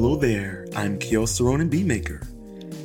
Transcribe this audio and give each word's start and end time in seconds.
Hello 0.00 0.14
there, 0.14 0.64
I'm 0.76 0.96
Koios 0.96 1.44
Ronin 1.44 1.68
Beatmaker, 1.68 2.24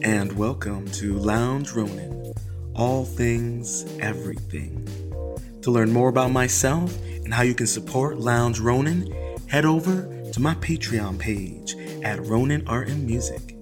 and 0.02 0.34
welcome 0.34 0.88
to 0.94 1.14
Lounge 1.20 1.72
Ronin, 1.72 2.34
all 2.74 3.06
things, 3.06 3.86
everything. 4.00 4.84
To 5.62 5.70
learn 5.70 5.94
more 5.94 6.10
about 6.10 6.32
myself 6.32 6.98
and 7.24 7.32
how 7.32 7.44
you 7.44 7.54
can 7.54 7.68
support 7.68 8.18
Lounge 8.18 8.60
Ronin, 8.60 9.14
head 9.48 9.64
over 9.64 10.10
to 10.32 10.40
my 10.40 10.56
Patreon 10.56 11.20
page 11.20 11.76
at 12.04 12.26
Ronin 12.26 12.68
Art 12.68 12.88
and 12.88 13.06
Music. 13.06 13.58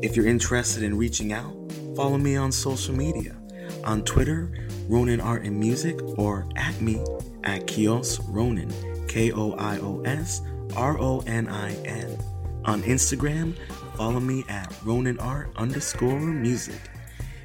If 0.00 0.16
you're 0.16 0.26
interested 0.26 0.82
in 0.82 0.96
reaching 0.96 1.34
out, 1.34 1.54
follow 1.96 2.16
me 2.16 2.36
on 2.36 2.50
social 2.50 2.94
media 2.94 3.36
on 3.84 4.04
Twitter, 4.04 4.50
Ronin 4.88 5.20
Art 5.20 5.42
and 5.42 5.60
Music, 5.60 6.00
or 6.16 6.48
at 6.56 6.80
me 6.80 7.04
at 7.44 7.66
Koios 7.66 8.24
Ronin, 8.26 8.72
K 9.06 9.32
O 9.32 9.52
I 9.52 9.80
O 9.80 10.00
S 10.06 10.40
R 10.74 10.98
O 10.98 11.22
N 11.26 11.46
I 11.48 11.74
N. 11.84 12.18
On 12.66 12.82
Instagram, 12.82 13.56
follow 13.94 14.18
me 14.18 14.44
at 14.48 14.74
Ronin 14.84 15.18
Art 15.20 15.50
underscore 15.56 16.18
music. 16.18 16.80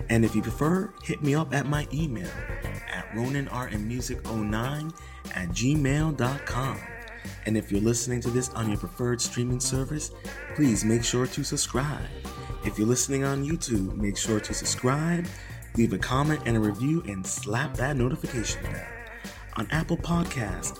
And 0.09 0.25
if 0.25 0.35
you 0.35 0.41
prefer, 0.41 0.91
hit 1.03 1.21
me 1.21 1.35
up 1.35 1.53
at 1.53 1.67
my 1.67 1.87
email 1.93 2.29
at 2.91 3.07
roninartandmusic09 3.11 4.93
at 5.35 5.49
gmail.com. 5.49 6.79
And 7.45 7.55
if 7.55 7.71
you're 7.71 7.81
listening 7.81 8.19
to 8.21 8.31
this 8.31 8.49
on 8.49 8.69
your 8.69 8.79
preferred 8.79 9.21
streaming 9.21 9.59
service, 9.59 10.11
please 10.55 10.83
make 10.83 11.03
sure 11.03 11.27
to 11.27 11.43
subscribe. 11.43 12.07
If 12.65 12.79
you're 12.79 12.87
listening 12.87 13.23
on 13.23 13.45
YouTube, 13.45 13.95
make 13.95 14.17
sure 14.17 14.39
to 14.39 14.53
subscribe, 14.55 15.27
leave 15.77 15.93
a 15.93 15.99
comment 15.99 16.41
and 16.45 16.57
a 16.57 16.59
review, 16.59 17.03
and 17.07 17.25
slap 17.25 17.75
that 17.77 17.95
notification 17.95 18.63
bell. 18.63 18.87
On 19.57 19.67
Apple 19.69 19.97
Podcasts, 19.97 20.79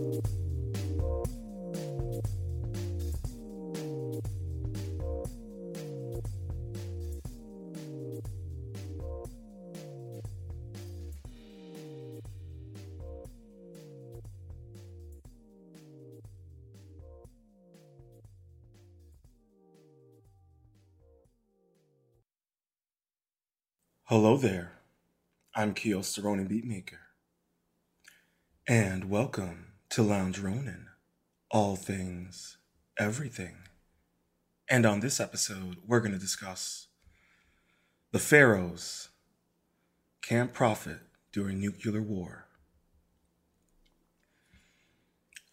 Hello 24.11 24.35
there. 24.35 24.73
I'm 25.55 25.73
Koios 25.73 26.21
Ronin 26.21 26.49
Beatmaker. 26.49 26.97
And 28.67 29.09
welcome 29.09 29.67
to 29.91 30.03
Lounge 30.03 30.37
Ronin, 30.37 30.87
all 31.49 31.77
things, 31.77 32.57
everything. 32.99 33.55
And 34.69 34.85
on 34.85 34.99
this 34.99 35.21
episode, 35.21 35.77
we're 35.87 36.01
going 36.01 36.11
to 36.11 36.17
discuss 36.17 36.87
the 38.11 38.19
pharaohs 38.19 39.07
can't 40.21 40.51
profit 40.51 40.99
during 41.31 41.61
nuclear 41.61 42.01
war. 42.01 42.47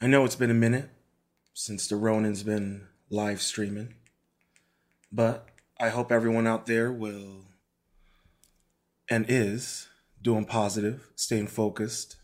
I 0.01 0.09
know 0.09 0.25
it's 0.25 0.35
been 0.35 0.51
a 0.51 0.55
minute 0.55 0.91
since 1.55 1.87
the 1.87 1.95
Ronin's 1.95 2.43
been 2.43 2.89
live 3.09 3.41
streaming, 3.41 3.95
but 5.13 5.47
I 5.79 5.91
hope 5.91 6.11
everyone 6.11 6.49
out 6.49 6.67
there 6.67 6.91
will 6.91 7.45
and 9.09 9.27
is 9.29 9.89
doing 10.21 10.45
positive, 10.45 11.11
staying 11.15 11.47
focused 11.47 12.17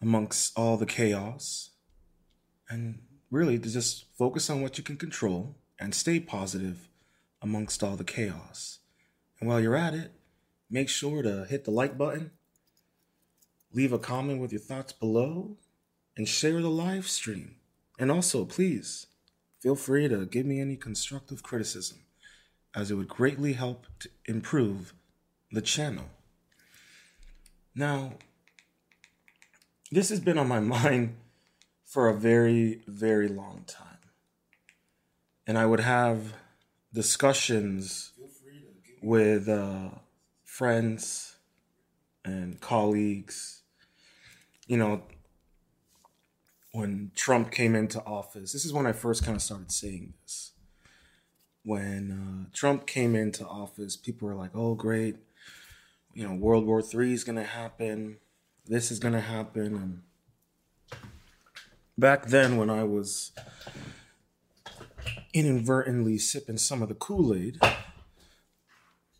amongst 0.00 0.56
all 0.56 0.76
the 0.76 0.86
chaos, 0.86 1.70
and 2.68 3.00
really 3.30 3.58
to 3.58 3.68
just 3.68 4.04
focus 4.16 4.48
on 4.48 4.62
what 4.62 4.78
you 4.78 4.84
can 4.84 4.96
control 4.96 5.56
and 5.78 5.94
stay 5.94 6.20
positive 6.20 6.88
amongst 7.42 7.82
all 7.82 7.96
the 7.96 8.04
chaos. 8.04 8.78
And 9.40 9.48
while 9.48 9.60
you're 9.60 9.76
at 9.76 9.94
it, 9.94 10.12
make 10.70 10.88
sure 10.88 11.22
to 11.22 11.44
hit 11.44 11.64
the 11.64 11.70
like 11.70 11.98
button, 11.98 12.30
leave 13.72 13.92
a 13.92 13.98
comment 13.98 14.40
with 14.40 14.52
your 14.52 14.60
thoughts 14.60 14.92
below, 14.92 15.56
and 16.16 16.28
share 16.28 16.60
the 16.60 16.70
live 16.70 17.08
stream. 17.08 17.56
And 17.98 18.10
also, 18.10 18.44
please 18.44 19.06
feel 19.60 19.76
free 19.76 20.08
to 20.08 20.26
give 20.26 20.46
me 20.46 20.60
any 20.60 20.76
constructive 20.76 21.42
criticism, 21.42 21.98
as 22.74 22.90
it 22.90 22.94
would 22.94 23.08
greatly 23.08 23.54
help 23.54 23.86
to 24.00 24.08
improve 24.26 24.94
the 25.50 25.62
channel. 25.62 26.04
Now, 27.74 28.14
this 29.90 30.10
has 30.10 30.20
been 30.20 30.38
on 30.38 30.48
my 30.48 30.60
mind 30.76 31.16
for 31.84 32.08
a 32.08 32.14
very, 32.14 32.82
very 32.86 33.28
long 33.28 33.64
time. 33.66 33.84
And 35.46 35.56
I 35.56 35.64
would 35.64 35.80
have 35.80 36.34
discussions 36.92 38.12
with 39.02 39.48
uh, 39.48 39.90
friends 40.44 41.36
and 42.24 42.60
colleagues. 42.60 43.62
You 44.66 44.76
know, 44.76 45.02
when 46.72 47.12
Trump 47.14 47.50
came 47.50 47.74
into 47.74 48.02
office, 48.04 48.52
this 48.52 48.66
is 48.66 48.72
when 48.72 48.86
I 48.86 48.92
first 48.92 49.24
kind 49.24 49.36
of 49.36 49.42
started 49.42 49.72
saying 49.72 50.12
this. 50.22 50.52
When 51.64 52.10
uh, 52.10 52.50
Trump 52.54 52.86
came 52.86 53.14
into 53.14 53.46
office, 53.46 53.96
people 53.96 54.28
were 54.28 54.34
like, 54.34 54.50
oh, 54.54 54.74
great 54.74 55.16
you 56.18 56.26
know, 56.26 56.34
World 56.34 56.66
War 56.66 56.82
Three 56.82 57.12
is 57.12 57.22
gonna 57.22 57.44
happen. 57.44 58.16
This 58.66 58.90
is 58.90 58.98
gonna 58.98 59.20
happen. 59.20 60.02
And 60.92 61.00
back 61.96 62.26
then, 62.26 62.56
when 62.56 62.68
I 62.68 62.82
was 62.82 63.30
inadvertently 65.32 66.18
sipping 66.18 66.56
some 66.56 66.82
of 66.82 66.88
the 66.88 66.96
Kool 66.96 67.32
Aid, 67.32 67.60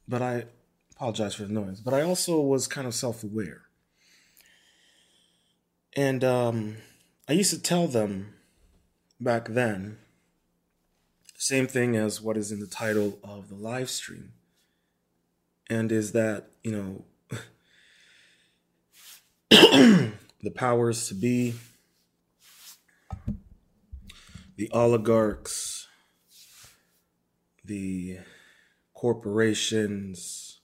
but 0.09 0.23
I 0.23 0.47
apologize 0.97 1.37
for 1.37 1.45
the 1.45 1.53
noise. 1.53 1.81
But 1.81 1.95
I 1.95 2.03
also 2.03 2.41
was 2.41 2.67
kind 2.67 2.89
of 2.89 2.97
self 2.97 3.23
aware, 3.23 3.63
and 5.95 6.25
um, 6.25 6.79
I 7.29 7.35
used 7.35 7.55
to 7.55 7.63
tell 7.63 7.87
them 7.87 8.35
back 9.21 9.51
then. 9.51 9.99
Same 11.37 11.69
thing 11.69 11.95
as 11.95 12.21
what 12.21 12.37
is 12.37 12.51
in 12.51 12.59
the 12.59 12.67
title 12.67 13.21
of 13.23 13.49
the 13.49 13.55
live 13.55 13.89
stream 13.89 14.33
and 15.71 15.93
is 15.93 16.13
that 16.13 16.49
you 16.63 16.73
know 16.73 17.05
the 19.51 20.51
powers 20.55 21.09
to 21.09 21.15
be 21.15 21.55
the 24.57 24.71
oligarchs 24.73 25.87
the 27.65 28.19
corporations 28.95 30.61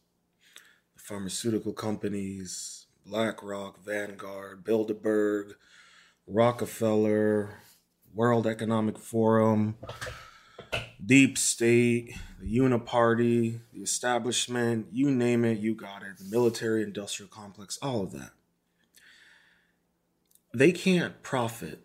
the 0.97 1.03
pharmaceutical 1.03 1.73
companies 1.73 2.87
blackrock 3.07 3.85
vanguard 3.85 4.65
bilderberg 4.65 5.53
rockefeller 6.27 7.61
world 8.15 8.47
economic 8.47 8.99
forum 8.99 9.77
deep 11.05 11.37
state, 11.39 12.15
the 12.41 12.59
uniparty, 12.59 13.61
the 13.73 13.81
establishment, 13.81 14.87
you 14.93 15.11
name 15.11 15.45
it, 15.45 15.59
you 15.59 15.75
got 15.75 16.03
it. 16.03 16.19
The 16.19 16.25
military 16.25 16.83
industrial 16.83 17.29
complex, 17.29 17.79
all 17.83 18.03
of 18.03 18.13
that. 18.13 18.31
They 20.53 20.73
can't 20.73 21.23
profit 21.23 21.81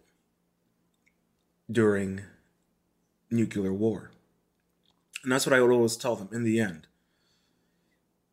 during 1.72 2.22
nuclear 3.32 3.74
war. 3.74 4.12
And 5.24 5.32
that's 5.32 5.46
what 5.46 5.54
I 5.54 5.62
would 5.62 5.72
always 5.72 5.98
tell 5.98 6.16
them 6.16 6.30
in 6.32 6.44
the 6.44 6.60
end. 6.60 6.88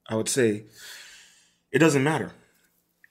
I 0.09 0.15
would 0.15 0.29
say, 0.29 0.65
it 1.73 1.79
doesn't 1.79 2.05
matter. 2.05 2.33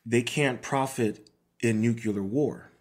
They 0.05 0.21
can't 0.21 0.61
profit 0.61 1.29
in 1.59 1.81
nuclear 1.81 2.21
war. 2.21 2.71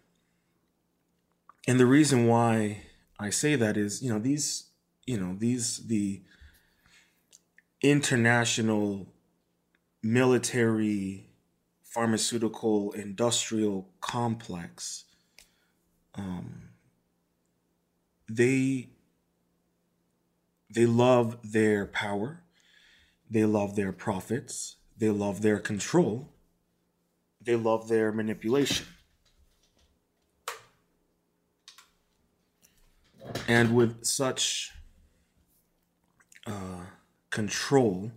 And 1.67 1.79
the 1.79 1.85
reason 1.85 2.27
why 2.27 2.83
I 3.19 3.29
say 3.29 3.55
that 3.55 3.77
is, 3.77 4.01
you 4.01 4.09
know, 4.09 4.19
these 4.19 4.69
you 5.05 5.19
know 5.19 5.35
these 5.37 5.85
the 5.87 6.21
international 7.81 9.13
military 10.01 11.29
pharmaceutical 11.83 12.91
industrial 12.91 13.89
complex 14.01 15.05
um, 16.15 16.69
they 18.29 18.89
they 20.69 20.85
love 20.85 21.37
their 21.51 21.85
power. 21.85 22.43
They 23.29 23.45
love 23.45 23.75
their 23.75 23.91
profits. 23.91 24.77
They 24.97 25.09
love 25.09 25.41
their 25.41 25.59
control. 25.59 26.33
They 27.41 27.55
love 27.55 27.87
their 27.87 28.11
manipulation 28.11 28.87
and 33.47 33.75
with 33.75 34.05
such 34.05 34.71
uh, 36.47 36.85
control, 37.29 38.11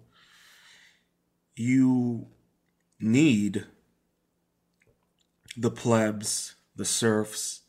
you 1.56 2.26
need 3.00 3.66
the 5.56 5.70
plebs, 5.70 6.54
the 6.76 6.84
serfs, 6.84 7.62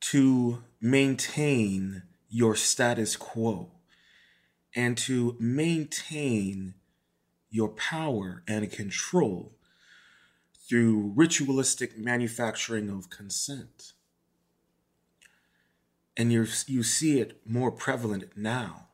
to 0.00 0.62
maintain 0.80 2.02
your 2.28 2.54
status 2.54 3.16
quo 3.16 3.70
and 4.74 4.96
to 4.96 5.36
maintain 5.40 6.74
your 7.50 7.68
power 7.68 8.42
and 8.46 8.70
control 8.70 9.54
through 10.68 11.12
ritualistic 11.16 11.96
manufacturing 11.96 12.90
of 12.90 13.08
consent. 13.08 13.94
And 16.18 16.32
you 16.32 16.46
you 16.66 16.82
see 16.82 17.20
it 17.20 17.40
more 17.46 17.70
prevalent 17.70 18.36
now, 18.36 18.88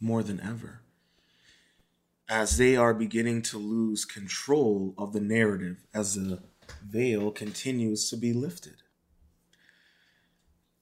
more 0.00 0.22
than 0.22 0.40
ever, 0.40 0.82
as 2.28 2.56
they 2.56 2.76
are 2.76 2.94
beginning 2.94 3.42
to 3.42 3.58
lose 3.58 4.04
control 4.04 4.94
of 4.96 5.12
the 5.12 5.20
narrative 5.20 5.84
as 5.92 6.14
the 6.14 6.40
veil 6.88 7.32
continues 7.32 8.08
to 8.10 8.16
be 8.16 8.32
lifted. 8.32 8.76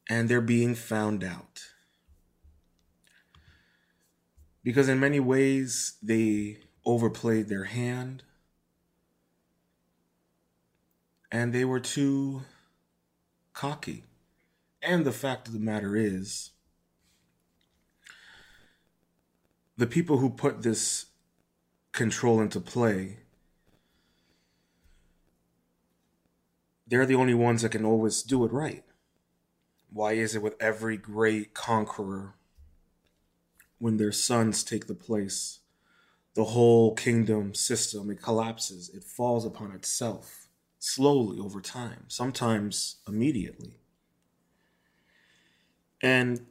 And 0.09 0.29
they're 0.29 0.41
being 0.43 0.75
found 0.75 1.25
out. 1.25 1.63
Because 4.63 4.89
in 4.89 5.01
many 5.01 5.19
ways, 5.19 5.97
they 6.03 6.59
overplayed 6.85 7.49
their 7.49 7.65
hand 7.65 8.23
and 11.33 11.53
they 11.53 11.65
were 11.65 11.81
too 11.81 12.43
cocky. 13.53 14.05
And 14.83 15.05
the 15.05 15.13
fact 15.13 15.49
of 15.49 15.55
the 15.55 15.61
matter 15.61 15.97
is, 15.97 16.51
the 19.77 19.87
people 19.87 20.19
who 20.19 20.31
put 20.31 20.63
this 20.63 21.07
control 21.93 22.41
into 22.41 22.61
play, 22.61 23.19
they're 26.87 27.07
the 27.07 27.15
only 27.15 27.35
ones 27.35 27.63
that 27.63 27.73
can 27.73 27.85
always 27.85 28.23
do 28.23 28.45
it 28.45 28.53
right. 28.53 28.85
Why 29.91 30.13
is 30.13 30.35
it 30.35 30.43
with 30.43 30.55
every 30.61 30.97
great 30.97 31.55
conqueror, 31.55 32.35
when 33.79 33.97
their 33.97 34.13
sons 34.13 34.65
take 34.65 34.87
the 34.87 34.95
place, 34.95 35.61
the 36.35 36.45
whole 36.45 36.95
kingdom 36.95 37.55
system, 37.55 38.11
it 38.11 38.23
collapses, 38.23 38.89
it 38.91 39.05
falls 39.05 39.45
upon 39.45 39.73
itself 39.73 40.49
slowly 40.79 41.39
over 41.39 41.61
time, 41.61 42.05
sometimes 42.09 42.97
immediately. 43.09 43.75
And 46.03 46.47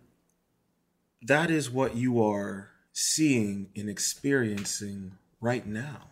that 1.21 1.50
is 1.50 1.69
what 1.69 1.95
you 1.95 2.24
are 2.24 2.69
seeing 2.94 3.69
and 3.75 3.89
experiencing 3.89 5.13
right 5.42 5.65
now. 5.65 6.09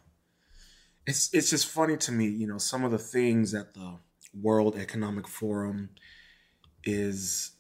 It's 1.06 1.34
it's 1.34 1.50
just 1.50 1.68
funny 1.68 1.98
to 1.98 2.12
me, 2.12 2.28
you 2.28 2.48
know, 2.48 2.58
some 2.58 2.84
of 2.84 2.92
the 2.92 2.98
things 2.98 3.52
that 3.52 3.74
the 3.74 3.98
World 4.34 4.76
Economic 4.78 5.28
Forum 5.28 5.90
is 6.84 7.52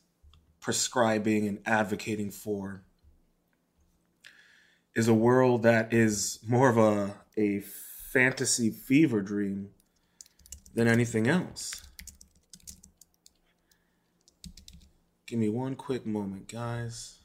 prescribing 0.62 1.48
and 1.48 1.60
advocating 1.66 2.32
for 2.32 2.84
is 4.96 5.08
a 5.08 5.14
world 5.14 5.64
that 5.64 5.94
is 5.94 6.40
more 6.48 6.70
of 6.70 6.78
a 6.78 7.16
a 7.38 7.60
fantasy 8.12 8.70
fever 8.70 9.22
dream 9.22 9.72
than 10.74 10.88
anything 10.88 11.28
else. 11.28 11.72
Give 15.26 15.40
me 15.40 15.48
one 15.50 15.76
quick 15.76 16.06
moment, 16.06 16.50
guys. 16.50 17.23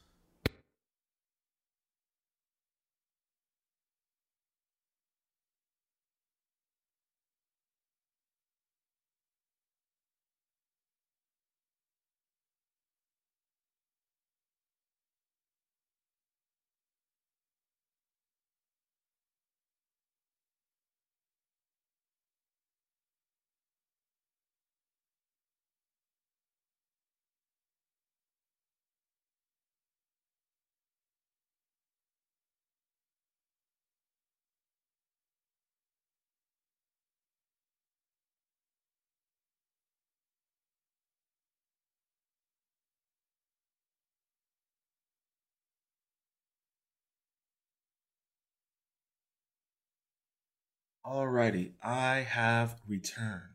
Alrighty, 51.09 51.71
I 51.83 52.17
have 52.17 52.77
returned. 52.87 53.55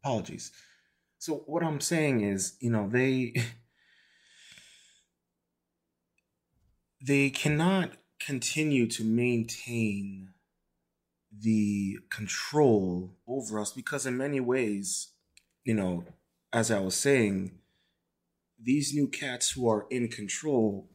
Apologies. 0.00 0.52
So 1.18 1.42
what 1.46 1.64
I'm 1.64 1.80
saying 1.80 2.20
is, 2.20 2.54
you 2.60 2.70
know, 2.70 2.88
they 2.88 3.34
they 7.04 7.30
cannot 7.30 7.94
continue 8.24 8.86
to 8.86 9.02
maintain 9.02 10.34
the 11.36 11.98
control 12.10 13.16
over 13.26 13.58
us 13.58 13.72
because 13.72 14.06
in 14.06 14.16
many 14.16 14.38
ways, 14.38 15.10
you 15.64 15.74
know, 15.74 16.04
as 16.52 16.70
I 16.70 16.78
was 16.78 16.94
saying, 16.94 17.58
these 18.62 18.94
new 18.94 19.08
cats 19.08 19.50
who 19.50 19.68
are 19.68 19.88
in 19.90 20.06
control, 20.06 20.90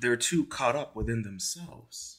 they're 0.00 0.16
too 0.16 0.46
caught 0.46 0.76
up 0.76 0.94
within 0.94 1.22
themselves 1.22 2.13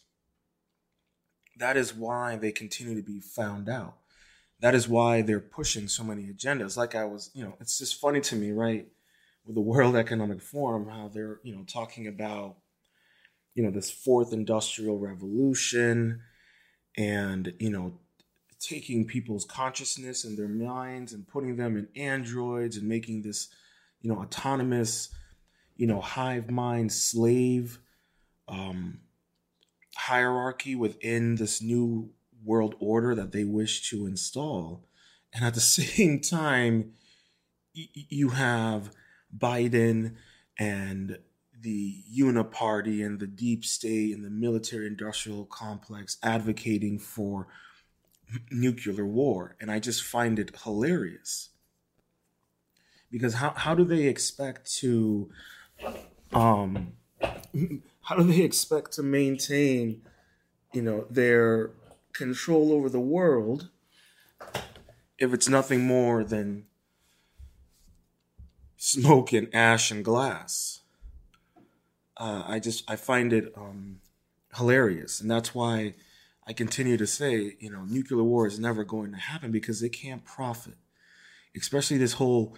that 1.57 1.77
is 1.77 1.93
why 1.93 2.35
they 2.35 2.51
continue 2.51 2.95
to 2.95 3.01
be 3.01 3.19
found 3.19 3.69
out. 3.69 3.95
That 4.61 4.75
is 4.75 4.87
why 4.87 5.21
they're 5.21 5.39
pushing 5.39 5.87
so 5.87 6.03
many 6.03 6.23
agendas. 6.23 6.77
Like 6.77 6.95
I 6.95 7.05
was, 7.05 7.29
you 7.33 7.43
know, 7.43 7.55
it's 7.59 7.77
just 7.77 7.99
funny 7.99 8.21
to 8.21 8.35
me, 8.35 8.51
right? 8.51 8.87
With 9.45 9.55
the 9.55 9.61
World 9.61 9.95
Economic 9.95 10.41
Forum, 10.41 10.87
how 10.87 11.09
they're, 11.13 11.39
you 11.43 11.55
know, 11.55 11.63
talking 11.63 12.07
about, 12.07 12.55
you 13.53 13.63
know, 13.63 13.71
this 13.71 13.91
fourth 13.91 14.33
industrial 14.33 14.97
revolution 14.97 16.21
and, 16.97 17.53
you 17.59 17.69
know, 17.69 17.99
taking 18.59 19.05
people's 19.05 19.45
consciousness 19.45 20.23
and 20.23 20.37
their 20.37 20.47
minds 20.47 21.13
and 21.13 21.27
putting 21.27 21.55
them 21.57 21.77
in 21.77 21.87
androids 22.01 22.77
and 22.77 22.87
making 22.87 23.21
this, 23.21 23.49
you 24.01 24.09
know, 24.09 24.19
autonomous, 24.19 25.09
you 25.75 25.85
know, 25.85 26.01
hive 26.01 26.49
mind 26.49 26.91
slave 26.91 27.79
um, 28.47 28.99
hierarchy 29.95 30.75
within 30.75 31.35
this 31.35 31.61
new 31.61 32.11
world 32.43 32.75
order 32.79 33.15
that 33.15 33.31
they 33.31 33.43
wish 33.43 33.89
to 33.89 34.05
install. 34.05 34.85
And 35.33 35.43
at 35.43 35.53
the 35.53 35.59
same 35.61 36.21
time, 36.21 36.93
you 37.73 38.29
have 38.29 38.91
Biden 39.35 40.15
and 40.57 41.19
the 41.59 42.03
Uniparty 42.15 43.05
and 43.05 43.19
the 43.19 43.27
deep 43.27 43.65
state 43.65 44.15
and 44.15 44.23
the 44.23 44.29
military 44.29 44.87
industrial 44.87 45.45
complex 45.45 46.17
advocating 46.21 46.99
for 46.99 47.47
nuclear 48.51 49.05
war. 49.05 49.55
And 49.59 49.71
I 49.71 49.79
just 49.79 50.03
find 50.03 50.39
it 50.39 50.55
hilarious. 50.63 51.49
Because 53.11 53.35
how, 53.35 53.53
how 53.55 53.75
do 53.75 53.83
they 53.83 54.07
expect 54.07 54.73
to 54.77 55.29
um, 56.33 56.93
how 58.05 58.15
do 58.15 58.23
they 58.23 58.41
expect 58.41 58.91
to 58.93 59.03
maintain, 59.03 60.01
you 60.73 60.81
know, 60.81 61.05
their 61.09 61.71
control 62.13 62.71
over 62.71 62.87
the 62.87 62.99
world 62.99 63.69
if 65.17 65.33
it's 65.33 65.49
nothing 65.49 65.81
more 65.81 66.23
than 66.23 66.65
smoke 68.77 69.33
and 69.33 69.53
ash 69.53 69.89
and 69.89 70.05
glass? 70.05 70.81
Uh, 72.15 72.43
I 72.47 72.59
just 72.59 72.89
I 72.89 72.95
find 72.95 73.33
it 73.33 73.51
um, 73.57 73.99
hilarious, 74.55 75.19
and 75.19 75.29
that's 75.29 75.55
why 75.55 75.95
I 76.47 76.53
continue 76.53 76.97
to 76.97 77.07
say, 77.07 77.57
you 77.59 77.71
know, 77.71 77.85
nuclear 77.85 78.23
war 78.23 78.45
is 78.45 78.59
never 78.59 78.83
going 78.83 79.11
to 79.13 79.17
happen 79.17 79.51
because 79.51 79.81
they 79.81 79.89
can't 79.89 80.23
profit, 80.23 80.75
especially 81.57 81.97
this 81.97 82.13
whole 82.13 82.55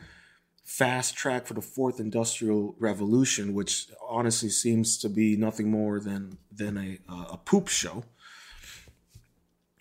fast 0.67 1.15
track 1.15 1.47
for 1.47 1.53
the 1.53 1.61
fourth 1.61 1.97
industrial 1.97 2.75
revolution, 2.77 3.53
which 3.53 3.87
honestly 4.05 4.49
seems 4.49 4.97
to 4.97 5.07
be 5.07 5.37
nothing 5.37 5.71
more 5.71 5.99
than 5.99 6.37
than 6.51 6.77
a 6.77 6.99
uh, 7.09 7.25
a 7.31 7.37
poop 7.37 7.69
show. 7.69 8.03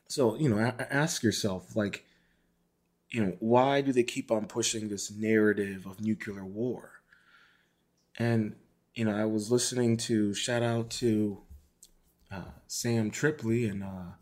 So 0.06 0.36
you 0.36 0.48
know, 0.48 0.58
a- 0.58 0.94
ask 0.94 1.24
yourself, 1.24 1.74
like, 1.74 2.06
you 3.10 3.22
know, 3.22 3.36
why 3.40 3.80
do 3.80 3.92
they 3.92 4.04
keep 4.04 4.30
on 4.30 4.46
pushing 4.46 4.88
this 4.88 5.10
narrative 5.10 5.86
of 5.86 6.00
nuclear 6.00 6.44
war? 6.44 6.92
And 8.16 8.54
you 8.94 9.04
know, 9.04 9.14
I 9.14 9.24
was 9.24 9.50
listening 9.50 9.96
to 9.98 10.34
shout 10.34 10.62
out 10.62 10.88
to 11.02 11.42
uh, 12.30 12.52
Sam 12.68 13.10
Tripoli 13.10 13.66
and 13.66 13.82
uh, 13.82 14.12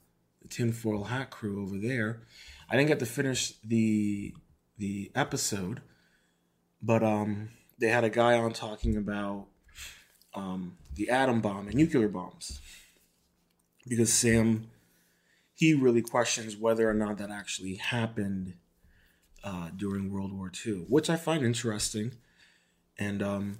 the 0.41 0.49
Tinfoil 0.49 1.05
Hat 1.05 1.29
crew 1.29 1.63
over 1.63 1.77
there. 1.77 2.23
I 2.71 2.77
didn't 2.77 2.89
get 2.89 3.01
to 3.01 3.07
finish 3.07 3.53
the 3.63 4.35
the 4.79 5.13
episode, 5.15 5.83
but 6.85 7.03
um, 7.03 7.49
they 7.79 7.89
had 7.89 8.05
a 8.05 8.11
guy 8.11 8.35
on 8.39 8.53
talking 8.53 8.97
about 8.97 9.47
um, 10.35 10.77
the 10.95 11.09
atom 11.09 11.41
bomb 11.41 11.67
and 11.67 11.75
nuclear 11.75 12.09
bombs 12.09 12.61
because 13.89 14.13
Sam 14.13 14.69
he 15.55 15.73
really 15.73 16.03
questions 16.03 16.57
whether 16.57 16.89
or 16.89 16.95
not 16.95 17.19
that 17.19 17.31
actually 17.31 17.77
happened 17.77 18.55
uh, 19.45 19.71
during 19.77 20.13
World 20.13 20.33
War 20.33 20.51
II, 20.67 20.85
which 20.89 21.09
I 21.09 21.17
find 21.17 21.45
interesting. 21.45 22.13
And 22.99 23.23
um, 23.23 23.59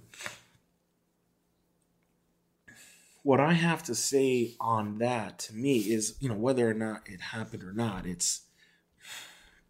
what 3.23 3.39
I 3.39 3.53
have 3.53 3.81
to 3.83 3.95
say 3.95 4.55
on 4.59 4.97
that 4.97 5.39
to 5.39 5.55
me 5.55 5.77
is, 5.77 6.15
you 6.19 6.27
know, 6.27 6.35
whether 6.35 6.69
or 6.69 6.73
not 6.73 7.03
it 7.05 7.21
happened 7.21 7.63
or 7.63 7.73
not, 7.73 8.05
it's 8.05 8.41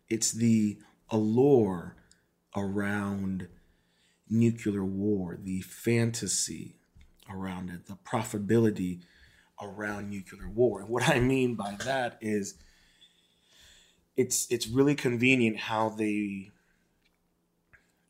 it's 0.09 0.31
the 0.31 0.77
allure 1.09 1.95
around 2.55 3.47
nuclear 4.29 4.83
war, 4.83 5.37
the 5.41 5.61
fantasy 5.61 6.75
around 7.29 7.69
it, 7.69 7.87
the 7.87 7.95
profitability 7.95 9.01
around 9.61 10.09
nuclear 10.09 10.49
war. 10.49 10.81
And 10.81 10.89
what 10.89 11.07
I 11.09 11.19
mean 11.19 11.55
by 11.55 11.77
that 11.85 12.17
is 12.21 12.55
it's 14.17 14.47
it's 14.49 14.67
really 14.67 14.95
convenient 14.95 15.57
how 15.57 15.89
they 15.89 16.51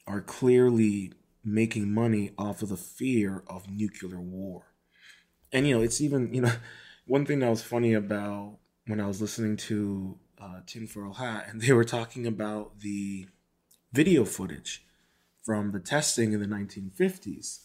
are 0.07 0.21
clearly 0.21 1.13
making 1.43 1.93
money 1.93 2.31
off 2.37 2.61
of 2.61 2.69
the 2.69 2.77
fear 2.77 3.43
of 3.47 3.69
nuclear 3.69 4.19
war. 4.19 4.63
And 5.51 5.67
you 5.67 5.77
know, 5.77 5.83
it's 5.83 6.01
even, 6.01 6.33
you 6.33 6.41
know, 6.41 6.51
one 7.05 7.25
thing 7.25 7.39
that 7.39 7.49
was 7.49 7.61
funny 7.61 7.93
about 7.93 8.57
when 8.87 8.99
I 8.99 9.07
was 9.07 9.21
listening 9.21 9.57
to 9.57 10.17
uh, 10.39 10.59
Tinfoil 10.65 11.13
Hat, 11.13 11.47
and 11.49 11.61
they 11.61 11.71
were 11.71 11.83
talking 11.83 12.27
about 12.27 12.79
the 12.79 13.27
video 13.95 14.25
footage 14.25 14.85
from 15.41 15.71
the 15.71 15.79
testing 15.79 16.33
in 16.33 16.41
the 16.41 16.45
1950s 16.45 17.59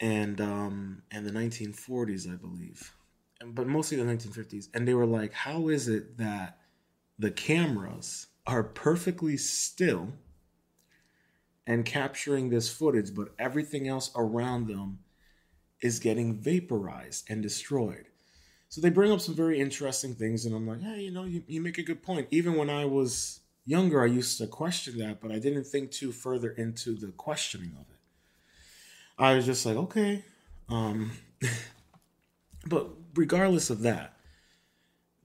and 0.00 0.40
um, 0.40 1.02
and 1.10 1.24
the 1.24 1.30
1940s, 1.30 2.30
I 2.30 2.36
believe, 2.36 2.92
but 3.44 3.68
mostly 3.68 3.96
the 3.96 4.02
1950s. 4.02 4.68
And 4.74 4.86
they 4.86 4.94
were 4.94 5.06
like, 5.06 5.32
"How 5.32 5.68
is 5.68 5.88
it 5.88 6.18
that 6.18 6.58
the 7.18 7.30
cameras 7.30 8.26
are 8.46 8.64
perfectly 8.64 9.36
still 9.36 10.12
and 11.66 11.84
capturing 11.84 12.50
this 12.50 12.68
footage, 12.68 13.14
but 13.14 13.28
everything 13.38 13.88
else 13.88 14.10
around 14.16 14.66
them 14.66 14.98
is 15.80 16.00
getting 16.00 16.34
vaporized 16.34 17.30
and 17.30 17.40
destroyed?" 17.40 18.06
So 18.68 18.80
they 18.80 18.90
bring 18.90 19.12
up 19.12 19.20
some 19.20 19.36
very 19.36 19.60
interesting 19.60 20.14
things, 20.14 20.44
and 20.44 20.54
I'm 20.54 20.66
like, 20.66 20.82
"Hey, 20.82 21.02
you 21.02 21.12
know, 21.12 21.24
you, 21.24 21.44
you 21.46 21.60
make 21.60 21.78
a 21.78 21.84
good 21.84 22.02
point." 22.02 22.26
Even 22.32 22.56
when 22.56 22.68
I 22.68 22.84
was 22.84 23.40
younger, 23.66 24.02
I 24.02 24.06
used 24.06 24.38
to 24.38 24.46
question 24.46 24.98
that, 24.98 25.20
but 25.20 25.30
I 25.30 25.38
didn't 25.38 25.64
think 25.64 25.90
too 25.90 26.12
further 26.12 26.50
into 26.50 26.94
the 26.94 27.08
questioning 27.08 27.72
of 27.72 27.86
it. 27.90 27.98
I 29.18 29.34
was 29.34 29.44
just 29.44 29.66
like, 29.66 29.76
okay. 29.76 30.24
Um, 30.68 31.12
but 32.66 32.88
regardless 33.14 33.68
of 33.68 33.82
that, 33.82 34.16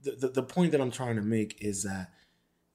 the, 0.02 0.12
the, 0.12 0.28
the 0.28 0.42
point 0.42 0.72
that 0.72 0.80
I'm 0.80 0.90
trying 0.90 1.16
to 1.16 1.22
make 1.22 1.62
is 1.62 1.84
that 1.84 2.10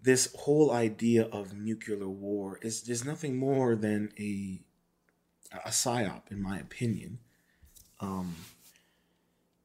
this 0.01 0.33
whole 0.36 0.71
idea 0.71 1.24
of 1.25 1.53
nuclear 1.53 2.07
war 2.07 2.59
is 2.62 2.83
there's 2.83 3.03
nothing 3.03 3.38
more 3.38 3.75
than 3.75 4.12
a 4.19 4.62
a 5.65 5.69
psyop, 5.69 6.24
in 6.29 6.41
my 6.41 6.57
opinion. 6.59 7.19
Um, 8.00 8.36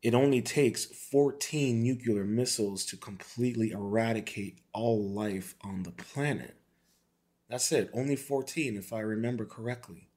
it 0.02 0.14
only 0.14 0.42
takes 0.42 0.84
14 0.84 1.80
nuclear 1.80 2.24
missiles 2.24 2.84
to 2.86 2.96
completely 2.96 3.70
eradicate 3.70 4.58
all 4.72 5.08
life 5.08 5.54
on 5.62 5.84
the 5.84 5.92
planet. 5.92 6.56
That's 7.48 7.70
it. 7.70 7.90
Only 7.94 8.16
14, 8.16 8.76
if 8.76 8.92
I 8.92 9.00
remember 9.00 9.44
correctly. 9.44 10.08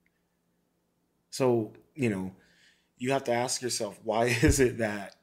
So, 1.29 1.73
you 1.93 2.09
know, 2.09 2.31
you 2.97 3.11
have 3.11 3.25
to 3.25 3.33
ask 3.33 3.61
yourself 3.61 3.99
why 4.03 4.25
is 4.41 4.59
it 4.59 4.79
that 4.79 5.17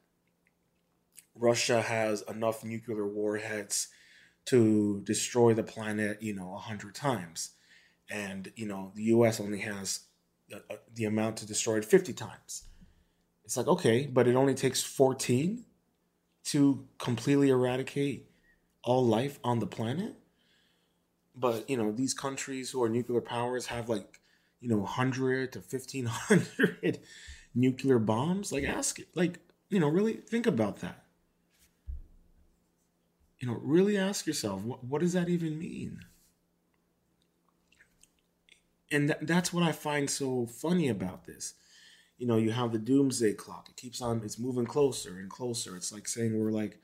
Russia 1.34 1.82
has 1.82 2.22
enough 2.22 2.62
nuclear 2.62 3.06
warheads 3.06 3.88
to 4.44 5.00
destroy 5.04 5.54
the 5.54 5.62
planet, 5.62 6.22
you 6.22 6.34
know, 6.34 6.54
a 6.54 6.58
hundred 6.58 6.94
times, 6.94 7.50
and 8.10 8.52
you 8.56 8.66
know 8.66 8.92
the 8.94 9.04
U.S. 9.04 9.40
only 9.40 9.60
has 9.60 10.00
the, 10.48 10.56
uh, 10.68 10.76
the 10.94 11.04
amount 11.04 11.38
to 11.38 11.46
destroy 11.46 11.78
it 11.78 11.84
fifty 11.84 12.12
times. 12.12 12.64
It's 13.44 13.56
like 13.56 13.66
okay, 13.66 14.06
but 14.06 14.28
it 14.28 14.34
only 14.36 14.54
takes 14.54 14.82
fourteen 14.82 15.64
to 16.46 16.88
completely 16.98 17.50
eradicate 17.50 18.30
all 18.84 19.04
life 19.06 19.40
on 19.44 19.60
the 19.60 19.66
planet. 19.66 20.16
But 21.34 21.68
you 21.68 21.76
know 21.76 21.92
these 21.92 22.14
countries 22.14 22.70
who 22.70 22.82
are 22.82 22.88
nuclear 22.88 23.20
powers 23.20 23.66
have 23.66 23.88
like 23.88 24.20
you 24.60 24.68
know, 24.68 24.78
100 24.78 25.52
to 25.52 25.60
1500 25.60 27.00
nuclear 27.54 27.98
bombs? 27.98 28.52
Like, 28.52 28.62
ask 28.64 29.00
it. 29.00 29.08
Like, 29.16 29.40
you 29.70 29.80
know, 29.80 29.88
really 29.88 30.12
think 30.14 30.46
about 30.46 30.76
that. 30.82 31.04
You 33.40 33.46
know, 33.48 33.58
really 33.60 33.98
ask 33.98 34.26
yourself, 34.26 34.62
what, 34.62 34.84
what 34.84 35.00
does 35.02 35.12
that 35.12 35.28
even 35.28 35.58
mean? 35.58 36.00
And 38.90 39.08
th- 39.08 39.20
that's 39.22 39.52
what 39.52 39.62
I 39.64 39.72
find 39.72 40.08
so 40.10 40.46
funny 40.46 40.88
about 40.88 41.24
this. 41.24 41.54
You 42.22 42.28
know, 42.28 42.36
you 42.36 42.52
have 42.52 42.70
the 42.70 42.78
doomsday 42.78 43.32
clock. 43.32 43.66
It 43.68 43.74
keeps 43.74 44.00
on, 44.00 44.22
it's 44.24 44.38
moving 44.38 44.64
closer 44.64 45.18
and 45.18 45.28
closer. 45.28 45.74
It's 45.74 45.90
like 45.90 46.06
saying 46.06 46.38
we're 46.38 46.52
like 46.52 46.78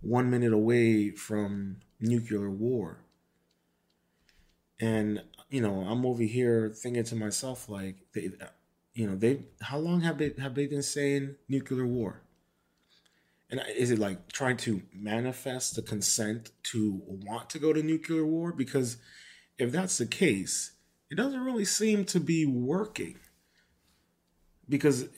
one 0.00 0.30
minute 0.30 0.54
away 0.54 1.10
from 1.10 1.82
nuclear 2.00 2.48
war. 2.48 3.04
And 4.80 5.22
you 5.50 5.60
know, 5.60 5.82
I'm 5.82 6.06
over 6.06 6.22
here 6.22 6.72
thinking 6.74 7.04
to 7.04 7.14
myself 7.14 7.68
like, 7.68 7.96
they, 8.14 8.30
you 8.94 9.06
know, 9.06 9.16
they 9.16 9.40
how 9.60 9.76
long 9.76 10.00
have 10.00 10.16
they 10.16 10.32
have 10.38 10.54
they 10.54 10.66
been 10.66 10.82
saying 10.82 11.34
nuclear 11.46 11.86
war? 11.86 12.22
And 13.50 13.60
is 13.76 13.90
it 13.90 13.98
like 13.98 14.32
trying 14.32 14.56
to 14.58 14.80
manifest 14.94 15.76
the 15.76 15.82
consent 15.82 16.52
to 16.72 17.02
want 17.04 17.50
to 17.50 17.58
go 17.58 17.74
to 17.74 17.82
nuclear 17.82 18.24
war? 18.24 18.50
Because 18.50 18.96
if 19.58 19.72
that's 19.72 19.98
the 19.98 20.06
case, 20.06 20.72
it 21.10 21.16
doesn't 21.16 21.44
really 21.44 21.66
seem 21.66 22.06
to 22.06 22.18
be 22.18 22.46
working. 22.46 23.18
Because 24.70 25.08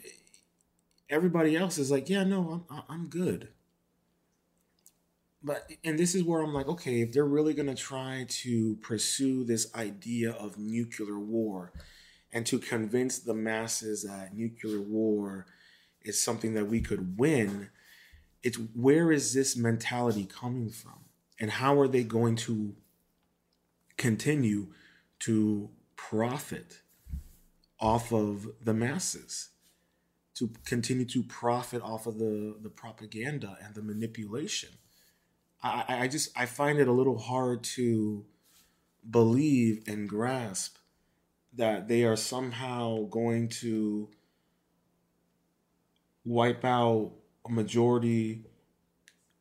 everybody 1.08 1.56
else 1.56 1.78
is 1.78 1.92
like, 1.92 2.08
yeah, 2.08 2.24
no, 2.24 2.66
I'm 2.68 2.82
I'm 2.88 3.06
good 3.06 3.50
but 5.44 5.70
and 5.84 5.98
this 5.98 6.14
is 6.14 6.22
where 6.22 6.40
I'm 6.40 6.54
like, 6.54 6.68
okay, 6.68 7.00
if 7.00 7.12
they're 7.12 7.24
really 7.24 7.54
gonna 7.54 7.74
try 7.74 8.26
to 8.28 8.76
pursue 8.76 9.44
this 9.44 9.74
idea 9.74 10.32
of 10.32 10.58
nuclear 10.58 11.18
war 11.18 11.72
and 12.32 12.46
to 12.46 12.58
convince 12.58 13.18
the 13.18 13.34
masses 13.34 14.04
that 14.04 14.34
nuclear 14.36 14.80
war 14.80 15.46
is 16.02 16.22
something 16.22 16.54
that 16.54 16.66
we 16.66 16.80
could 16.80 17.18
win, 17.18 17.70
it's 18.42 18.58
where 18.74 19.10
is 19.10 19.34
this 19.34 19.56
mentality 19.56 20.24
coming 20.24 20.70
from? 20.70 21.00
And 21.40 21.50
how 21.50 21.78
are 21.80 21.88
they 21.88 22.04
going 22.04 22.36
to 22.36 22.74
continue 23.96 24.68
to 25.20 25.70
profit 25.96 26.82
off 27.82 28.12
of 28.12 28.48
the 28.62 28.72
masses? 28.72 29.50
To 30.36 30.50
continue 30.64 31.04
to 31.04 31.22
profit 31.24 31.82
off 31.82 32.06
of 32.06 32.18
the, 32.18 32.56
the 32.62 32.70
propaganda 32.70 33.58
and 33.62 33.74
the 33.74 33.82
manipulation 33.82 34.70
I, 35.62 35.84
I 35.88 36.08
just 36.08 36.36
I 36.36 36.46
find 36.46 36.78
it 36.78 36.88
a 36.88 36.92
little 36.92 37.18
hard 37.18 37.62
to 37.64 38.24
believe 39.08 39.84
and 39.86 40.08
grasp 40.08 40.76
that 41.54 41.88
they 41.88 42.04
are 42.04 42.16
somehow 42.16 43.04
going 43.04 43.48
to 43.48 44.08
wipe 46.24 46.64
out 46.64 47.12
a 47.46 47.50
majority 47.50 48.44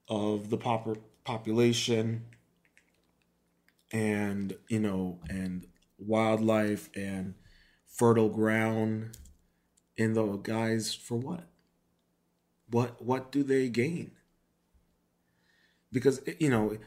of 0.07 0.49
the 0.49 0.57
pop- 0.57 0.97
population 1.23 2.25
and 3.91 4.55
you 4.67 4.79
know 4.79 5.19
and 5.29 5.67
wildlife 5.97 6.89
and 6.95 7.33
fertile 7.91 8.29
ground 8.29 9.17
in 9.97 10.13
the 10.13 10.25
guys 10.37 10.93
for 10.93 11.17
what? 11.17 11.47
What 12.69 13.01
what 13.01 13.31
do 13.31 13.43
they 13.43 13.69
gain? 13.69 14.11
Because 15.91 16.21
you 16.39 16.49
know 16.49 16.77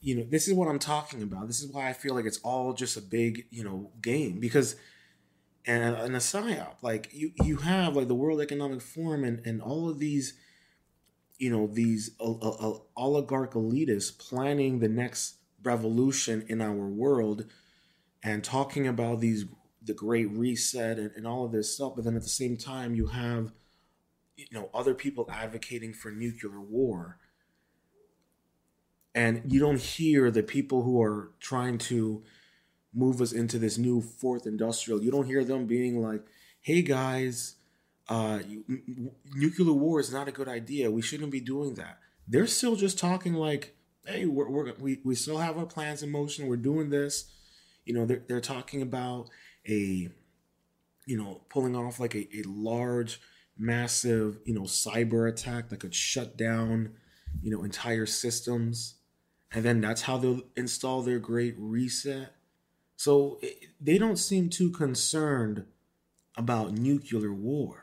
you 0.00 0.16
know 0.16 0.24
this 0.30 0.46
is 0.46 0.54
what 0.54 0.68
i'm 0.68 0.78
talking 0.78 1.22
about. 1.22 1.46
This 1.48 1.60
is 1.60 1.72
why 1.72 1.88
i 1.88 1.92
feel 1.92 2.14
like 2.14 2.26
it's 2.26 2.40
all 2.44 2.72
just 2.72 2.96
a 2.96 3.00
big 3.02 3.46
you 3.50 3.64
know 3.64 3.90
game. 4.00 4.40
Because 4.40 4.76
and, 5.66 5.96
and 5.96 6.14
a 6.14 6.18
psyop 6.18 6.76
like 6.82 7.08
you 7.12 7.32
you 7.42 7.56
have 7.56 7.96
like 7.96 8.08
the 8.08 8.14
world 8.14 8.40
economic 8.40 8.82
forum 8.82 9.24
and, 9.24 9.44
and 9.46 9.62
all 9.62 9.88
of 9.88 9.98
these 9.98 10.34
you 11.38 11.50
know 11.50 11.66
these 11.66 12.10
uh, 12.20 12.32
uh, 12.32 12.70
uh, 12.70 12.78
oligarch 12.96 13.54
elitists 13.54 14.16
planning 14.16 14.78
the 14.78 14.88
next 14.88 15.36
revolution 15.62 16.44
in 16.48 16.60
our 16.60 16.86
world 16.86 17.46
and 18.22 18.44
talking 18.44 18.86
about 18.86 19.20
these 19.20 19.46
the 19.84 19.94
Great 19.94 20.30
Reset 20.30 20.98
and, 20.98 21.10
and 21.16 21.26
all 21.26 21.44
of 21.44 21.52
this 21.52 21.74
stuff, 21.74 21.92
but 21.94 22.04
then 22.04 22.16
at 22.16 22.22
the 22.22 22.28
same 22.28 22.56
time, 22.56 22.94
you 22.94 23.08
have 23.08 23.52
you 24.36 24.46
know 24.52 24.70
other 24.74 24.94
people 24.94 25.28
advocating 25.30 25.92
for 25.92 26.10
nuclear 26.10 26.60
war. 26.60 27.18
And 29.16 29.42
you 29.46 29.60
don't 29.60 29.80
hear 29.80 30.30
the 30.32 30.42
people 30.42 30.82
who 30.82 31.00
are 31.00 31.30
trying 31.38 31.78
to 31.78 32.24
move 32.92 33.20
us 33.20 33.32
into 33.32 33.60
this 33.60 33.78
new 33.78 34.00
fourth 34.00 34.44
industrial. 34.46 35.02
You 35.02 35.12
don't 35.12 35.26
hear 35.26 35.44
them 35.44 35.66
being 35.66 36.02
like 36.02 36.24
hey 36.64 36.80
guys 36.80 37.56
uh, 38.08 38.40
you, 38.46 38.64
nuclear 39.34 39.72
war 39.72 40.00
is 40.00 40.12
not 40.12 40.28
a 40.28 40.32
good 40.32 40.48
idea. 40.48 40.90
We 40.90 41.02
shouldn't 41.02 41.30
be 41.30 41.40
doing 41.40 41.74
that. 41.74 41.98
They're 42.28 42.46
still 42.46 42.76
just 42.76 42.98
talking 42.98 43.34
like 43.34 43.76
hey 44.06 44.26
we're, 44.26 44.48
we're, 44.50 44.72
we, 44.78 45.00
we 45.04 45.14
still 45.14 45.38
have 45.38 45.56
our 45.56 45.66
plans 45.66 46.02
in 46.02 46.10
motion. 46.10 46.46
We're 46.46 46.56
doing 46.56 46.90
this. 46.90 47.30
You 47.84 47.94
know 47.94 48.06
they're, 48.06 48.22
they're 48.26 48.40
talking 48.40 48.82
about 48.82 49.28
a 49.68 50.08
you 51.06 51.16
know 51.16 51.42
pulling 51.48 51.76
off 51.76 52.00
like 52.00 52.14
a, 52.14 52.28
a 52.36 52.42
large 52.46 53.20
massive, 53.56 54.38
you 54.44 54.54
know, 54.54 54.62
cyber 54.62 55.28
attack 55.28 55.68
that 55.68 55.80
could 55.80 55.94
shut 55.94 56.36
down, 56.36 56.94
you 57.42 57.50
know, 57.50 57.62
entire 57.62 58.06
systems. 58.06 58.96
And 59.52 59.64
then 59.64 59.80
that's 59.80 60.02
how 60.02 60.18
they'll 60.18 60.42
install 60.56 61.02
their 61.02 61.18
great 61.18 61.54
reset. 61.58 62.34
So 62.96 63.38
eh, 63.42 63.50
they 63.80 63.98
don't 63.98 64.18
seem 64.18 64.50
too 64.50 64.70
concerned 64.70 65.64
about 66.36 66.72
nuclear 66.72 67.32
war. 67.32 67.82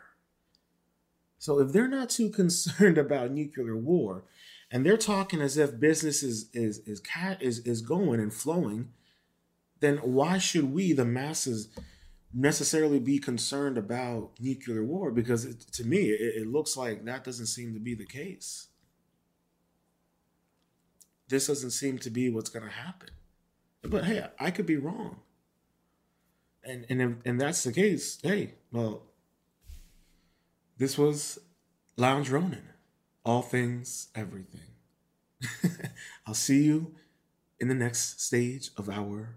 So 1.38 1.60
if 1.60 1.72
they're 1.72 1.88
not 1.88 2.10
too 2.10 2.30
concerned 2.42 2.98
about 2.98 3.32
nuclear 3.32 3.78
war, 3.78 4.26
and 4.74 4.86
they're 4.86 4.98
talking 4.98 5.42
as 5.42 5.58
if 5.58 5.82
business 5.82 6.24
is 6.24 6.50
is 6.54 6.80
is 6.80 7.02
cat 7.02 7.42
is 7.42 7.60
is 7.60 7.82
going 7.82 8.22
and 8.22 8.34
flowing, 8.34 8.90
then 9.82 9.98
why 9.98 10.38
should 10.38 10.72
we, 10.72 10.94
the 10.94 11.06
masses, 11.06 11.68
necessarily 12.34 13.00
be 13.00 13.20
concerned 13.20 13.78
about 13.78 14.32
nuclear 14.40 14.84
war? 14.84 15.12
Because 15.12 15.44
it, 15.44 15.60
to 15.74 15.84
me 15.84 16.12
it, 16.12 16.44
it 16.44 16.48
looks 16.48 16.78
like 16.78 17.04
that 17.06 17.24
doesn't 17.24 17.48
seem 17.48 17.74
to 17.74 17.80
be 17.80 17.94
the 17.94 18.06
case. 18.06 18.68
This 21.28 21.48
doesn't 21.48 21.72
seem 21.72 21.98
to 22.00 22.10
be 22.10 22.30
what's 22.30 22.50
going 22.50 22.66
to 22.66 22.72
happen. 22.72 23.10
But 23.84 24.06
hey 24.06 24.24
i 24.40 24.52
could 24.52 24.68
be 24.68 24.78
wrong. 24.78 25.18
And 26.64 26.86
and 26.90 27.02
if 27.02 27.12
and 27.26 27.42
that's 27.42 27.64
the 27.64 27.74
case 27.74 28.20
hey 28.22 28.54
well 28.72 29.02
this 30.78 30.98
was 30.98 31.40
lounge 31.98 32.30
ronin 32.30 32.70
all 33.26 33.42
things 33.42 34.10
everything. 34.14 34.62
I'll 36.28 36.36
see 36.36 36.64
you 36.64 36.94
in 37.60 37.68
the 37.68 37.76
next 37.76 38.22
stage 38.22 38.70
of 38.78 38.88
our 38.90 39.36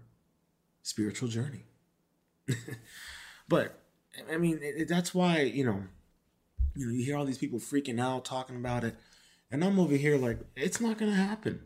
spiritual 0.85 1.27
journey 1.27 1.63
but 3.47 3.81
I 4.31 4.37
mean, 4.37 4.59
it, 4.61 4.87
that's 4.87 5.13
why 5.13 5.41
you 5.41 5.65
know, 5.65 5.83
you 6.75 6.87
know, 6.87 6.93
you 6.93 7.03
hear 7.03 7.17
all 7.17 7.25
these 7.25 7.37
people 7.37 7.59
freaking 7.59 7.99
out 7.99 8.25
talking 8.25 8.55
about 8.55 8.83
it, 8.83 8.95
and 9.51 9.63
I'm 9.63 9.79
over 9.79 9.95
here 9.95 10.17
like, 10.17 10.39
it's 10.55 10.81
not 10.81 10.97
gonna 10.97 11.15
happen. 11.15 11.61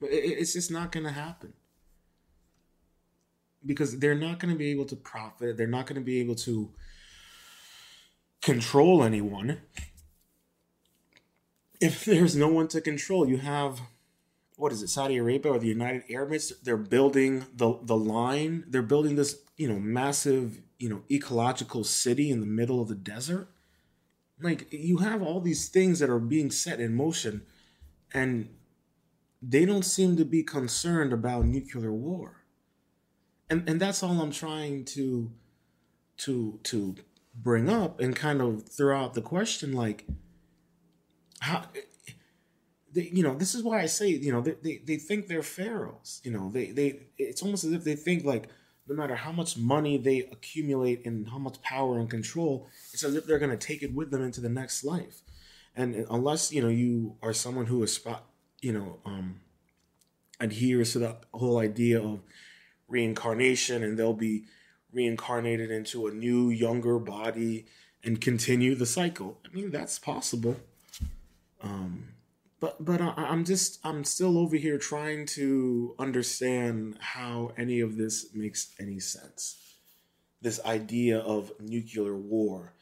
But 0.00 0.10
it, 0.10 0.38
it's 0.38 0.52
just 0.52 0.70
not 0.70 0.92
gonna 0.92 1.12
happen 1.12 1.52
because 3.64 3.98
they're 3.98 4.14
not 4.14 4.38
gonna 4.38 4.56
be 4.56 4.70
able 4.70 4.84
to 4.86 4.96
profit. 4.96 5.56
They're 5.56 5.66
not 5.66 5.86
gonna 5.86 6.00
be 6.00 6.20
able 6.20 6.34
to 6.36 6.70
control 8.42 9.02
anyone 9.02 9.60
if 11.80 12.04
there's 12.04 12.36
no 12.36 12.48
one 12.48 12.68
to 12.68 12.80
control. 12.80 13.28
You 13.28 13.38
have 13.38 13.80
what 14.56 14.72
is 14.72 14.82
it, 14.82 14.88
Saudi 14.88 15.18
Arabia 15.18 15.52
or 15.52 15.58
the 15.58 15.68
United 15.68 16.02
Arab 16.10 16.30
Emirates? 16.30 16.52
They're 16.62 16.76
building 16.76 17.46
the 17.54 17.78
the 17.82 17.96
line. 17.96 18.64
They're 18.66 18.82
building 18.82 19.14
this, 19.16 19.38
you 19.56 19.68
know, 19.68 19.78
massive, 19.78 20.62
you 20.78 20.88
know, 20.88 21.02
ecological 21.10 21.84
city 21.84 22.30
in 22.30 22.40
the 22.40 22.46
middle 22.46 22.80
of 22.80 22.88
the 22.88 22.94
desert. 22.94 23.48
Like 24.40 24.66
you 24.72 24.98
have 24.98 25.22
all 25.22 25.40
these 25.40 25.68
things 25.68 25.98
that 25.98 26.10
are 26.10 26.18
being 26.18 26.50
set 26.50 26.80
in 26.80 26.94
motion, 26.94 27.42
and 28.12 28.48
they 29.42 29.66
don't 29.66 29.84
seem 29.84 30.16
to 30.16 30.24
be 30.24 30.42
concerned 30.42 31.12
about 31.12 31.44
nuclear 31.44 31.92
war. 31.92 32.44
And 33.50 33.68
and 33.68 33.78
that's 33.78 34.02
all 34.02 34.20
I'm 34.20 34.32
trying 34.32 34.86
to 34.86 35.30
to 36.18 36.58
to 36.64 36.96
bring 37.34 37.68
up 37.68 38.00
and 38.00 38.16
kind 38.16 38.40
of 38.40 38.66
throw 38.68 38.98
out 38.98 39.12
the 39.12 39.20
question 39.20 39.74
like 39.74 40.06
how 41.40 41.64
they, 42.96 43.10
you 43.12 43.22
know, 43.22 43.36
this 43.36 43.54
is 43.54 43.62
why 43.62 43.82
I 43.82 43.86
say, 43.86 44.08
you 44.08 44.32
know, 44.32 44.40
they, 44.40 44.56
they, 44.62 44.80
they 44.82 44.96
think 44.96 45.28
they're 45.28 45.42
pharaohs. 45.42 46.22
You 46.24 46.30
know, 46.32 46.50
they, 46.50 46.70
they, 46.70 47.00
it's 47.18 47.42
almost 47.42 47.62
as 47.62 47.72
if 47.72 47.84
they 47.84 47.94
think 47.94 48.24
like 48.24 48.48
no 48.88 48.94
matter 48.94 49.14
how 49.14 49.32
much 49.32 49.58
money 49.58 49.98
they 49.98 50.20
accumulate 50.20 51.04
and 51.04 51.28
how 51.28 51.36
much 51.36 51.60
power 51.60 51.98
and 51.98 52.08
control, 52.08 52.68
it's 52.94 53.04
as 53.04 53.14
if 53.14 53.26
they're 53.26 53.38
going 53.38 53.56
to 53.56 53.66
take 53.66 53.82
it 53.82 53.92
with 53.92 54.10
them 54.10 54.22
into 54.22 54.40
the 54.40 54.48
next 54.48 54.82
life. 54.82 55.20
And 55.76 56.06
unless, 56.08 56.50
you 56.50 56.62
know, 56.62 56.68
you 56.68 57.16
are 57.22 57.34
someone 57.34 57.66
who 57.66 57.82
is 57.82 57.92
spot, 57.92 58.24
you 58.62 58.72
know, 58.72 58.98
um, 59.04 59.40
adheres 60.40 60.92
to 60.92 61.00
the 61.00 61.16
whole 61.34 61.58
idea 61.58 62.00
of 62.00 62.20
reincarnation 62.88 63.82
and 63.82 63.98
they'll 63.98 64.14
be 64.14 64.44
reincarnated 64.90 65.70
into 65.70 66.06
a 66.06 66.12
new, 66.12 66.48
younger 66.48 66.98
body 66.98 67.66
and 68.02 68.22
continue 68.22 68.74
the 68.74 68.86
cycle. 68.86 69.38
I 69.44 69.54
mean, 69.54 69.70
that's 69.70 69.98
possible. 69.98 70.56
Um, 71.60 72.15
but 72.60 72.84
but 72.84 73.00
I, 73.00 73.12
I'm 73.16 73.44
just 73.44 73.78
I'm 73.84 74.04
still 74.04 74.38
over 74.38 74.56
here 74.56 74.78
trying 74.78 75.26
to 75.26 75.94
understand 75.98 76.96
how 77.00 77.52
any 77.56 77.80
of 77.80 77.96
this 77.96 78.34
makes 78.34 78.74
any 78.80 78.98
sense. 78.98 79.56
This 80.40 80.60
idea 80.64 81.18
of 81.18 81.52
nuclear 81.60 82.16
war 82.16 82.74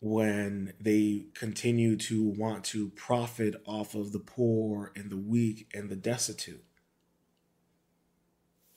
when 0.00 0.72
they 0.80 1.26
continue 1.34 1.94
to 1.94 2.24
want 2.24 2.64
to 2.64 2.88
profit 2.90 3.60
off 3.66 3.94
of 3.94 4.12
the 4.12 4.18
poor 4.18 4.92
and 4.96 5.10
the 5.10 5.16
weak 5.16 5.68
and 5.74 5.90
the 5.90 5.96
destitute. 5.96 6.64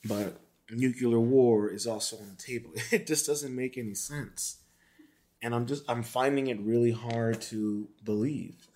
But 0.04 0.42
nuclear 0.70 1.20
war 1.20 1.70
is 1.70 1.88
also 1.88 2.18
on 2.18 2.36
the 2.36 2.44
table. 2.44 2.72
It 2.92 3.08
just 3.08 3.26
doesn't 3.26 3.56
make 3.56 3.78
any 3.78 3.94
sense. 3.94 4.58
And 5.42 5.56
I'm 5.56 5.66
just 5.66 5.84
I'm 5.89 6.04
finding 6.04 6.48
it 6.48 6.60
really 6.60 6.92
hard 6.92 7.42
to 7.44 7.88
believe. 8.04 8.68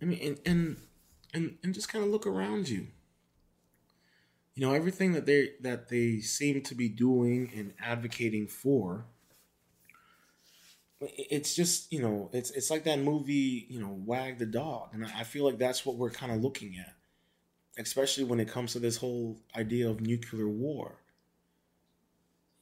I 0.00 0.04
mean, 0.04 0.20
and 0.22 0.38
and 0.46 0.76
and, 1.34 1.58
and 1.62 1.74
just 1.74 1.88
kind 1.88 2.04
of 2.04 2.10
look 2.10 2.26
around 2.26 2.68
you. 2.68 2.88
You 4.54 4.66
know, 4.66 4.74
everything 4.74 5.12
that 5.12 5.26
they 5.26 5.50
that 5.60 5.88
they 5.88 6.20
seem 6.20 6.62
to 6.62 6.74
be 6.74 6.88
doing 6.88 7.50
and 7.54 7.72
advocating 7.80 8.46
for. 8.46 9.06
It's 11.00 11.54
just 11.54 11.90
you 11.92 12.02
know, 12.02 12.28
it's 12.32 12.50
it's 12.50 12.70
like 12.70 12.84
that 12.84 12.98
movie, 12.98 13.66
you 13.70 13.80
know, 13.80 13.98
Wag 14.04 14.38
the 14.38 14.44
Dog, 14.46 14.90
and 14.92 15.04
I 15.04 15.24
feel 15.24 15.44
like 15.44 15.58
that's 15.58 15.86
what 15.86 15.96
we're 15.96 16.10
kind 16.10 16.30
of 16.30 16.42
looking 16.42 16.76
at, 16.78 16.94
especially 17.78 18.24
when 18.24 18.38
it 18.38 18.48
comes 18.48 18.72
to 18.74 18.78
this 18.78 18.98
whole 18.98 19.40
idea 19.56 19.88
of 19.88 20.02
nuclear 20.02 20.48
war. 20.48 20.98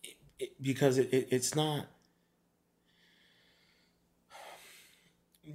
It, 0.04 0.16
it, 0.38 0.62
because 0.62 0.98
it, 0.98 1.12
it, 1.12 1.28
it's 1.32 1.56
not 1.56 1.86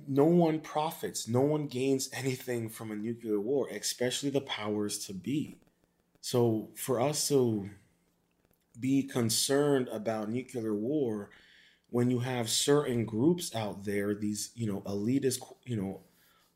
no 0.08 0.26
one 0.26 0.60
profits, 0.60 1.28
no 1.28 1.42
one 1.42 1.68
gains 1.68 2.10
anything 2.14 2.70
from 2.70 2.92
a 2.92 2.96
nuclear 2.96 3.40
war, 3.40 3.68
especially 3.70 4.30
the 4.30 4.42
powers 4.42 5.00
to 5.06 5.14
be. 5.14 5.58
So 6.22 6.70
for 6.76 7.00
us 7.02 7.28
to 7.30 7.70
be 8.80 9.04
concerned 9.04 9.88
about 9.90 10.30
nuclear 10.30 10.74
war 10.74 11.30
when 11.90 12.10
you 12.10 12.20
have 12.20 12.50
certain 12.50 13.06
groups 13.06 13.54
out 13.56 13.84
there, 13.84 14.16
these, 14.16 14.52
you 14.56 14.66
know, 14.66 14.82
elitist, 14.82 15.40
you 15.64 15.76
know, 15.76 16.02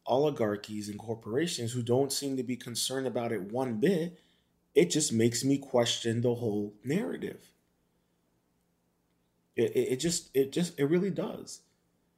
oligarchies 0.05 0.89
and 0.89 0.97
corporations 0.97 1.71
who 1.73 1.83
don't 1.83 2.11
seem 2.11 2.37
to 2.37 2.43
be 2.43 2.55
concerned 2.55 3.05
about 3.05 3.31
it 3.31 3.51
one 3.51 3.75
bit, 3.75 4.19
it 4.73 4.89
just 4.89 5.13
makes 5.13 5.43
me 5.43 5.57
question 5.57 6.21
the 6.21 6.33
whole 6.33 6.73
narrative. 6.83 7.51
It, 9.55 9.71
it, 9.75 9.91
it 9.93 9.95
just, 9.97 10.29
it 10.33 10.51
just, 10.51 10.79
it 10.79 10.85
really 10.85 11.11
does. 11.11 11.61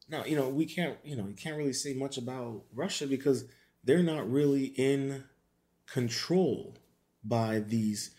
Now, 0.10 0.26
you 0.26 0.36
know, 0.36 0.50
we 0.50 0.65
can't, 0.65 0.98
you 1.04 1.15
know, 1.15 1.28
you 1.28 1.36
can't 1.36 1.58
really 1.58 1.74
say 1.74 1.93
much 1.93 2.17
about 2.17 2.63
Russia 2.74 3.06
because 3.06 3.45
they're 3.84 4.04
not 4.04 4.30
really 4.30 4.65
in 4.65 5.24
control 5.86 6.76
by 7.24 7.60
these 7.60 8.12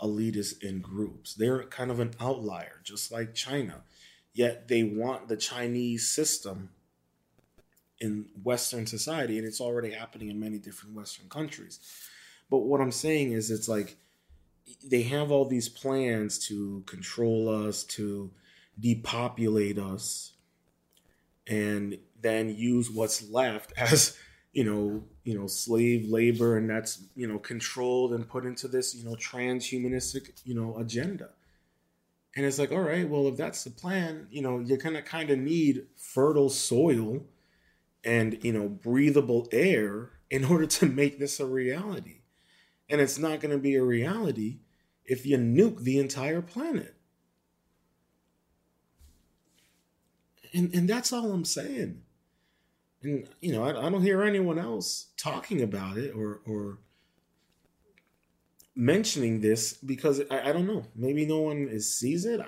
elitists 0.00 0.62
and 0.66 0.82
groups. 0.82 1.34
They're 1.34 1.64
kind 1.64 1.90
of 1.90 2.00
an 2.00 2.14
outlier, 2.20 2.80
just 2.82 3.12
like 3.12 3.34
China. 3.34 3.82
Yet 4.32 4.68
they 4.68 4.82
want 4.82 5.28
the 5.28 5.36
Chinese 5.36 6.08
system 6.08 6.70
in 8.00 8.26
Western 8.42 8.86
society, 8.86 9.38
and 9.38 9.46
it's 9.46 9.60
already 9.60 9.92
happening 9.92 10.28
in 10.28 10.40
many 10.40 10.58
different 10.58 10.96
Western 10.96 11.28
countries. 11.28 11.78
But 12.50 12.58
what 12.58 12.80
I'm 12.80 12.92
saying 12.92 13.32
is, 13.32 13.50
it's 13.50 13.68
like 13.68 13.96
they 14.84 15.02
have 15.02 15.30
all 15.30 15.44
these 15.44 15.68
plans 15.68 16.38
to 16.48 16.82
control 16.86 17.48
us, 17.48 17.84
to 17.84 18.30
depopulate 18.78 19.78
us, 19.78 20.33
and 21.46 21.98
then 22.20 22.48
use 22.48 22.90
what's 22.90 23.28
left 23.30 23.72
as 23.76 24.16
you 24.52 24.62
know, 24.62 25.02
you 25.24 25.36
know, 25.36 25.48
slave 25.48 26.08
labor, 26.08 26.56
and 26.56 26.70
that's 26.70 27.04
you 27.16 27.26
know 27.26 27.38
controlled 27.38 28.12
and 28.12 28.28
put 28.28 28.44
into 28.44 28.68
this 28.68 28.94
you 28.94 29.04
know 29.04 29.16
transhumanistic 29.16 30.30
you 30.44 30.54
know 30.54 30.76
agenda. 30.78 31.30
And 32.36 32.44
it's 32.44 32.58
like, 32.58 32.72
all 32.72 32.80
right, 32.80 33.08
well, 33.08 33.28
if 33.28 33.36
that's 33.36 33.62
the 33.62 33.70
plan, 33.70 34.26
you 34.30 34.42
know, 34.42 34.58
you're 34.58 34.78
gonna 34.78 35.02
kind 35.02 35.30
of 35.30 35.38
need 35.38 35.86
fertile 35.96 36.50
soil 36.50 37.24
and 38.04 38.42
you 38.44 38.52
know 38.52 38.68
breathable 38.68 39.48
air 39.52 40.10
in 40.30 40.44
order 40.50 40.66
to 40.66 40.86
make 40.86 41.18
this 41.18 41.40
a 41.40 41.46
reality. 41.46 42.20
And 42.88 43.00
it's 43.00 43.18
not 43.18 43.40
going 43.40 43.52
to 43.52 43.58
be 43.58 43.76
a 43.76 43.82
reality 43.82 44.58
if 45.04 45.24
you 45.24 45.38
nuke 45.38 45.80
the 45.80 45.98
entire 45.98 46.42
planet. 46.42 46.94
And 50.54 50.72
and 50.74 50.88
that's 50.88 51.12
all 51.12 51.32
I'm 51.32 51.44
saying. 51.44 52.02
And 53.02 53.28
you 53.40 53.52
know, 53.52 53.64
I, 53.64 53.86
I 53.86 53.90
don't 53.90 54.02
hear 54.02 54.22
anyone 54.22 54.58
else 54.58 55.08
talking 55.16 55.62
about 55.62 55.98
it 55.98 56.14
or 56.14 56.40
or 56.46 56.78
mentioning 58.76 59.40
this 59.40 59.74
because 59.74 60.22
I, 60.30 60.50
I 60.50 60.52
don't 60.52 60.66
know. 60.66 60.84
Maybe 60.94 61.26
no 61.26 61.40
one 61.40 61.68
is 61.68 61.92
sees 61.92 62.24
it 62.24 62.40
uh, 62.40 62.44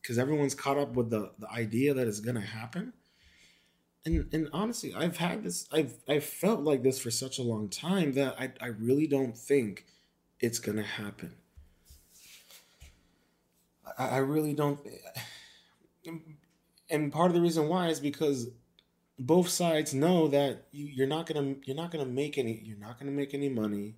because 0.00 0.18
everyone's 0.18 0.54
caught 0.54 0.78
up 0.78 0.94
with 0.94 1.10
the 1.10 1.32
the 1.38 1.50
idea 1.50 1.94
that 1.94 2.06
it's 2.06 2.20
to 2.36 2.40
happen. 2.40 2.92
And 4.06 4.32
and 4.32 4.48
honestly, 4.52 4.94
I've 4.94 5.16
had 5.16 5.42
this. 5.42 5.68
I've 5.72 5.94
I've 6.08 6.24
felt 6.24 6.60
like 6.60 6.82
this 6.82 6.98
for 6.98 7.10
such 7.10 7.38
a 7.38 7.42
long 7.42 7.68
time 7.68 8.12
that 8.14 8.36
I 8.38 8.52
I 8.60 8.68
really 8.68 9.06
don't 9.06 9.36
think 9.36 9.86
it's 10.40 10.60
to 10.78 10.84
happen. 10.84 11.34
I, 13.98 14.08
I 14.08 14.18
really 14.18 14.54
don't 14.54 14.80
and 16.90 17.12
part 17.12 17.30
of 17.30 17.34
the 17.34 17.40
reason 17.40 17.68
why 17.68 17.88
is 17.88 18.00
because 18.00 18.48
both 19.18 19.48
sides 19.48 19.92
know 19.94 20.28
that 20.28 20.68
you, 20.70 20.86
you're 20.86 21.06
not 21.06 21.26
gonna 21.26 21.56
you're 21.64 21.76
not 21.76 21.90
gonna 21.90 22.06
make 22.06 22.38
any 22.38 22.60
you're 22.64 22.78
not 22.78 22.98
gonna 22.98 23.12
make 23.12 23.34
any 23.34 23.48
money, 23.48 23.96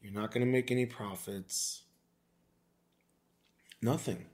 you're 0.00 0.12
not 0.12 0.32
gonna 0.32 0.46
make 0.46 0.70
any 0.70 0.86
profits. 0.86 1.82
Nothing. 3.80 4.26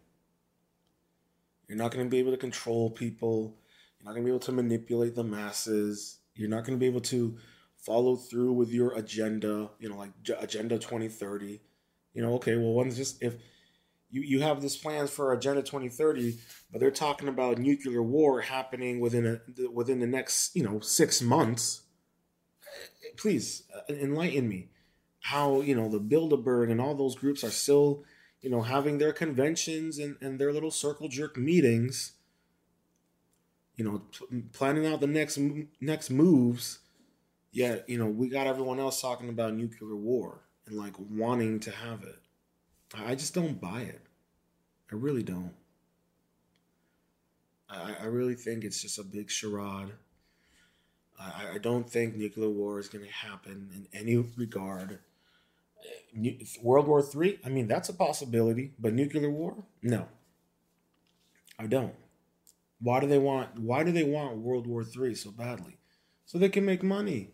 You're 1.68 1.78
not 1.78 1.90
gonna 1.90 2.06
be 2.06 2.18
able 2.18 2.32
to 2.32 2.38
control 2.38 2.90
people. 2.90 3.56
You're 3.98 4.06
not 4.06 4.14
gonna 4.14 4.24
be 4.24 4.30
able 4.30 4.40
to 4.40 4.52
manipulate 4.52 5.14
the 5.14 5.24
masses. 5.24 6.18
You're 6.34 6.48
not 6.48 6.64
gonna 6.64 6.78
be 6.78 6.86
able 6.86 7.00
to 7.02 7.36
follow 7.76 8.16
through 8.16 8.52
with 8.52 8.70
your 8.70 8.94
agenda. 8.96 9.70
You 9.78 9.90
know, 9.90 9.96
like 9.96 10.10
Agenda 10.38 10.78
2030. 10.78 11.60
You 12.12 12.22
know, 12.22 12.34
okay, 12.34 12.56
well, 12.56 12.72
one's 12.72 12.96
just 12.96 13.22
if 13.22 13.36
you, 14.14 14.22
you 14.22 14.40
have 14.42 14.62
this 14.62 14.76
plans 14.76 15.10
for 15.10 15.32
Agenda 15.32 15.60
2030, 15.60 16.38
but 16.70 16.80
they're 16.80 16.92
talking 16.92 17.26
about 17.26 17.58
nuclear 17.58 18.00
war 18.00 18.42
happening 18.42 19.00
within 19.00 19.26
a 19.26 19.68
within 19.70 19.98
the 19.98 20.06
next 20.06 20.54
you 20.54 20.62
know 20.62 20.78
six 20.78 21.20
months. 21.20 21.82
Please 23.16 23.64
uh, 23.74 23.92
enlighten 23.92 24.48
me 24.48 24.68
how 25.18 25.62
you 25.62 25.74
know 25.74 25.88
the 25.88 25.98
Bilderberg 25.98 26.70
and 26.70 26.80
all 26.80 26.94
those 26.94 27.16
groups 27.16 27.42
are 27.42 27.50
still 27.50 28.04
you 28.40 28.48
know 28.48 28.62
having 28.62 28.98
their 28.98 29.12
conventions 29.12 29.98
and, 29.98 30.16
and 30.20 30.38
their 30.38 30.52
little 30.52 30.70
circle 30.70 31.08
jerk 31.08 31.36
meetings. 31.36 32.12
You 33.74 33.84
know, 33.84 34.02
p- 34.12 34.42
planning 34.52 34.86
out 34.86 35.00
the 35.00 35.08
next 35.08 35.40
next 35.80 36.08
moves. 36.08 36.78
Yet 37.50 37.88
you 37.88 37.98
know 37.98 38.06
we 38.06 38.28
got 38.28 38.46
everyone 38.46 38.78
else 38.78 39.00
talking 39.00 39.28
about 39.28 39.54
nuclear 39.54 39.96
war 39.96 40.42
and 40.68 40.76
like 40.76 40.94
wanting 40.98 41.58
to 41.60 41.72
have 41.72 42.04
it. 42.04 42.23
I 42.94 43.14
just 43.14 43.34
don't 43.34 43.60
buy 43.60 43.82
it. 43.82 44.00
I 44.92 44.96
really 44.96 45.22
don't. 45.22 45.54
I, 47.68 47.96
I 48.02 48.04
really 48.04 48.34
think 48.34 48.64
it's 48.64 48.80
just 48.80 48.98
a 48.98 49.04
big 49.04 49.30
charade. 49.30 49.92
I, 51.18 51.54
I 51.54 51.58
don't 51.58 51.88
think 51.88 52.16
nuclear 52.16 52.48
war 52.48 52.78
is 52.78 52.88
going 52.88 53.04
to 53.04 53.12
happen 53.12 53.70
in 53.74 53.98
any 53.98 54.16
regard. 54.36 55.00
World 56.62 56.86
War 56.86 57.02
Three, 57.02 57.38
I 57.44 57.48
mean, 57.48 57.66
that's 57.66 57.88
a 57.88 57.94
possibility, 57.94 58.72
but 58.78 58.94
nuclear 58.94 59.30
war, 59.30 59.64
no. 59.82 60.06
I 61.58 61.66
don't. 61.66 61.94
Why 62.80 63.00
do 63.00 63.06
they 63.06 63.18
want? 63.18 63.58
Why 63.58 63.84
do 63.84 63.92
they 63.92 64.04
want 64.04 64.38
World 64.38 64.66
War 64.66 64.84
Three 64.84 65.14
so 65.14 65.30
badly? 65.30 65.76
So 66.26 66.38
they 66.38 66.48
can 66.48 66.64
make 66.64 66.82
money. 66.82 67.30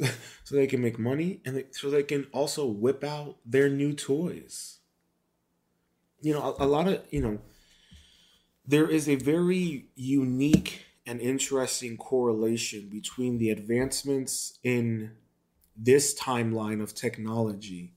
So, 0.44 0.54
they 0.54 0.66
can 0.66 0.80
make 0.80 0.98
money, 0.98 1.42
and 1.44 1.56
they, 1.56 1.64
so 1.72 1.90
they 1.90 2.02
can 2.02 2.26
also 2.32 2.64
whip 2.66 3.04
out 3.04 3.36
their 3.44 3.68
new 3.68 3.92
toys 3.92 4.78
you 6.20 6.32
know, 6.32 6.56
a, 6.58 6.64
a 6.64 6.66
lot 6.66 6.88
of, 6.88 7.02
you 7.10 7.22
know, 7.22 7.38
there 8.66 8.88
is 8.88 9.08
a 9.08 9.14
very 9.16 9.86
unique 9.94 10.84
and 11.06 11.20
interesting 11.20 11.96
correlation 11.96 12.88
between 12.90 13.38
the 13.38 13.50
advancements 13.50 14.58
in 14.62 15.12
this 15.76 16.18
timeline 16.18 16.82
of 16.82 16.94
technology 16.94 17.94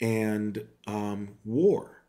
and 0.00 0.66
um, 0.86 1.36
war. 1.44 2.02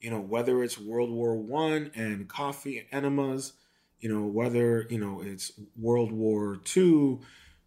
You 0.00 0.10
know, 0.10 0.20
whether 0.20 0.64
it's 0.64 0.78
World 0.78 1.10
War 1.10 1.36
One 1.36 1.92
and 1.94 2.26
coffee 2.28 2.88
enemas, 2.90 3.52
you 4.00 4.12
know, 4.12 4.26
whether 4.26 4.88
you 4.90 4.98
know 4.98 5.22
it's 5.24 5.52
World 5.76 6.10
War 6.10 6.56
Two 6.64 7.20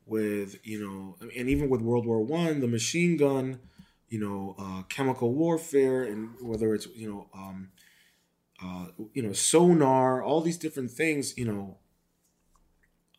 with 0.06 0.60
you 0.64 0.80
know, 0.80 1.18
and 1.36 1.50
even 1.50 1.70
with 1.70 1.82
World 1.82 2.06
War 2.06 2.24
One, 2.24 2.60
the 2.60 2.68
machine 2.68 3.18
gun 3.18 3.60
you 4.10 4.20
know, 4.20 4.56
uh, 4.58 4.84
chemical 4.84 5.34
warfare, 5.34 6.04
and 6.04 6.30
whether 6.42 6.74
it's 6.74 6.88
you 6.96 7.10
know, 7.10 7.28
um, 7.34 7.70
uh, 8.64 8.88
you 9.14 9.22
know, 9.22 9.34
sonar, 9.34 10.22
all 10.22 10.42
these 10.42 10.58
different 10.58 10.92
things, 10.92 11.38
you 11.38 11.46
know, 11.46 11.78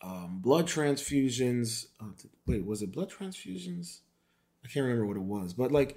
um, 0.02 0.38
blood 0.40 0.66
transfusions. 0.66 1.86
Uh, 2.00 2.12
wait, 2.46 2.64
was 2.64 2.82
it 2.82 2.92
blood 2.92 3.10
transfusions? 3.10 4.00
I 4.64 4.68
can't 4.68 4.84
remember 4.84 5.06
what 5.06 5.16
it 5.16 5.22
was, 5.22 5.52
but 5.54 5.70
like, 5.70 5.96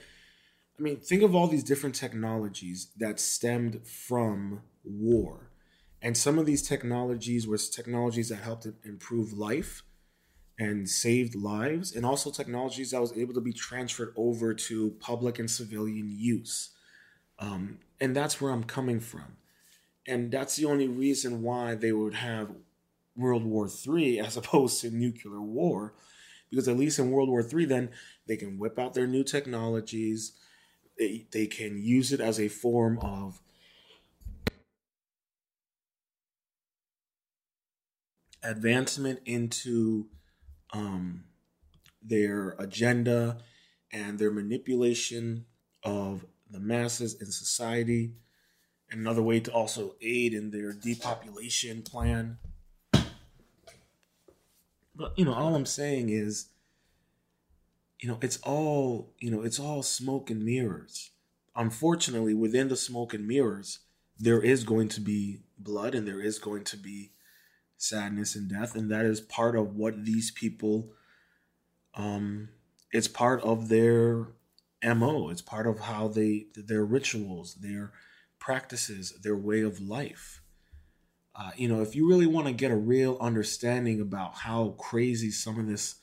I 0.78 0.82
mean, 0.82 0.97
think 0.97 1.23
of 1.23 1.36
all 1.36 1.47
these 1.47 1.63
different 1.63 1.95
technologies 1.95 2.89
that 2.97 3.19
stemmed 3.19 3.88
from 3.88 4.62
war, 4.84 5.52
and 6.02 6.17
some 6.17 6.39
of 6.39 6.45
these 6.45 6.67
technologies 6.67 7.47
were 7.47 7.58
technologies 7.58 8.30
that 8.30 8.38
helped 8.38 8.67
improve 8.84 9.34
life 9.34 9.84
and 10.60 10.89
saved 10.89 11.36
lives, 11.36 11.95
and 11.95 12.06
also 12.06 12.30
technologies 12.30 12.91
that 12.91 13.00
was 13.00 13.17
able 13.17 13.34
to 13.34 13.41
be 13.41 13.54
transferred 13.54 14.13
over 14.17 14.54
to 14.54 14.91
public 15.00 15.39
and 15.39 15.50
civilian 15.50 16.10
use. 16.12 16.72
Um, 17.39 17.80
and 18.02 18.13
that's 18.13 18.41
where 18.41 18.52
I'm 18.52 18.65
coming 18.65 19.00
from. 19.00 19.38
And 20.06 20.32
that's 20.32 20.58
the 20.58 20.65
only 20.65 20.89
reason 20.89 21.41
why 21.41 21.76
they 21.76 21.93
would 21.93 22.15
have 22.15 22.52
World 23.15 23.45
War 23.45 23.69
III 23.69 24.19
as 24.26 24.36
opposed 24.36 24.82
to 24.82 24.91
nuclear 24.91 25.41
war. 25.41 25.93
Because 26.50 26.67
at 26.67 26.78
least 26.78 27.00
in 27.00 27.12
World 27.12 27.30
War 27.30 27.41
III, 27.41 27.65
then 27.65 27.89
they 28.28 28.36
can 28.36 28.58
whip 28.58 28.78
out 28.78 28.93
their 28.93 29.08
new 29.08 29.24
technologies. 29.24 30.34
They, 30.98 31.28
they 31.32 31.48
can 31.48 31.82
use 31.82 32.12
it 32.12 32.19
as 32.19 32.39
a 32.39 32.48
form 32.50 33.00
of 33.00 33.39
advancement 38.43 39.19
into 39.26 40.08
um, 40.71 41.23
their 42.01 42.55
agenda 42.60 43.38
and 43.91 44.19
their 44.19 44.32
manipulation 44.32 45.45
of 45.84 46.25
the 46.49 46.60
masses 46.60 47.19
in 47.19 47.32
society. 47.32 48.13
Another 48.91 49.21
way 49.21 49.39
to 49.39 49.51
also 49.51 49.95
aid 50.01 50.34
in 50.34 50.51
their 50.51 50.73
depopulation 50.73 51.84
plan. 51.84 52.38
But 54.95 55.17
you 55.17 55.25
know, 55.25 55.34
all 55.34 55.55
I'm 55.55 55.65
saying 55.65 56.10
is, 56.10 56.47
you 57.99 58.10
know, 58.10 58.17
it's 58.21 58.38
all 58.38 59.13
you 59.19 59.29
know, 59.29 59.43
it's 59.43 59.60
all 59.60 59.84
smoke 59.84 60.29
and 60.29 60.43
mirrors. 60.43 61.12
Unfortunately, 61.55 62.34
within 62.34 62.67
the 62.67 62.75
smoke 62.75 63.13
and 63.13 63.27
mirrors, 63.27 63.79
there 64.17 64.41
is 64.41 64.63
going 64.63 64.89
to 64.89 65.01
be 65.01 65.41
blood 65.58 65.93
and 65.93 66.08
there 66.08 66.21
is 66.21 66.39
going 66.39 66.63
to 66.65 66.77
be 66.77 67.12
sadness 67.79 68.35
and 68.35 68.49
death 68.49 68.75
and 68.75 68.91
that 68.91 69.05
is 69.05 69.21
part 69.21 69.55
of 69.55 69.75
what 69.75 70.05
these 70.05 70.31
people 70.31 70.91
um 71.95 72.49
it's 72.91 73.07
part 73.07 73.41
of 73.41 73.69
their 73.69 74.27
mo 74.83 75.29
it's 75.29 75.41
part 75.41 75.65
of 75.65 75.79
how 75.79 76.07
they 76.07 76.47
their 76.55 76.83
rituals 76.83 77.55
their 77.55 77.91
practices 78.37 79.13
their 79.21 79.35
way 79.35 79.61
of 79.61 79.79
life. 79.79 80.41
Uh, 81.35 81.51
you 81.55 81.69
know 81.69 81.81
if 81.81 81.95
you 81.95 82.07
really 82.07 82.25
want 82.25 82.47
to 82.47 82.53
get 82.53 82.71
a 82.71 82.75
real 82.75 83.17
understanding 83.21 84.01
about 84.01 84.35
how 84.35 84.69
crazy 84.77 85.31
some 85.31 85.57
of 85.57 85.67
this 85.67 85.95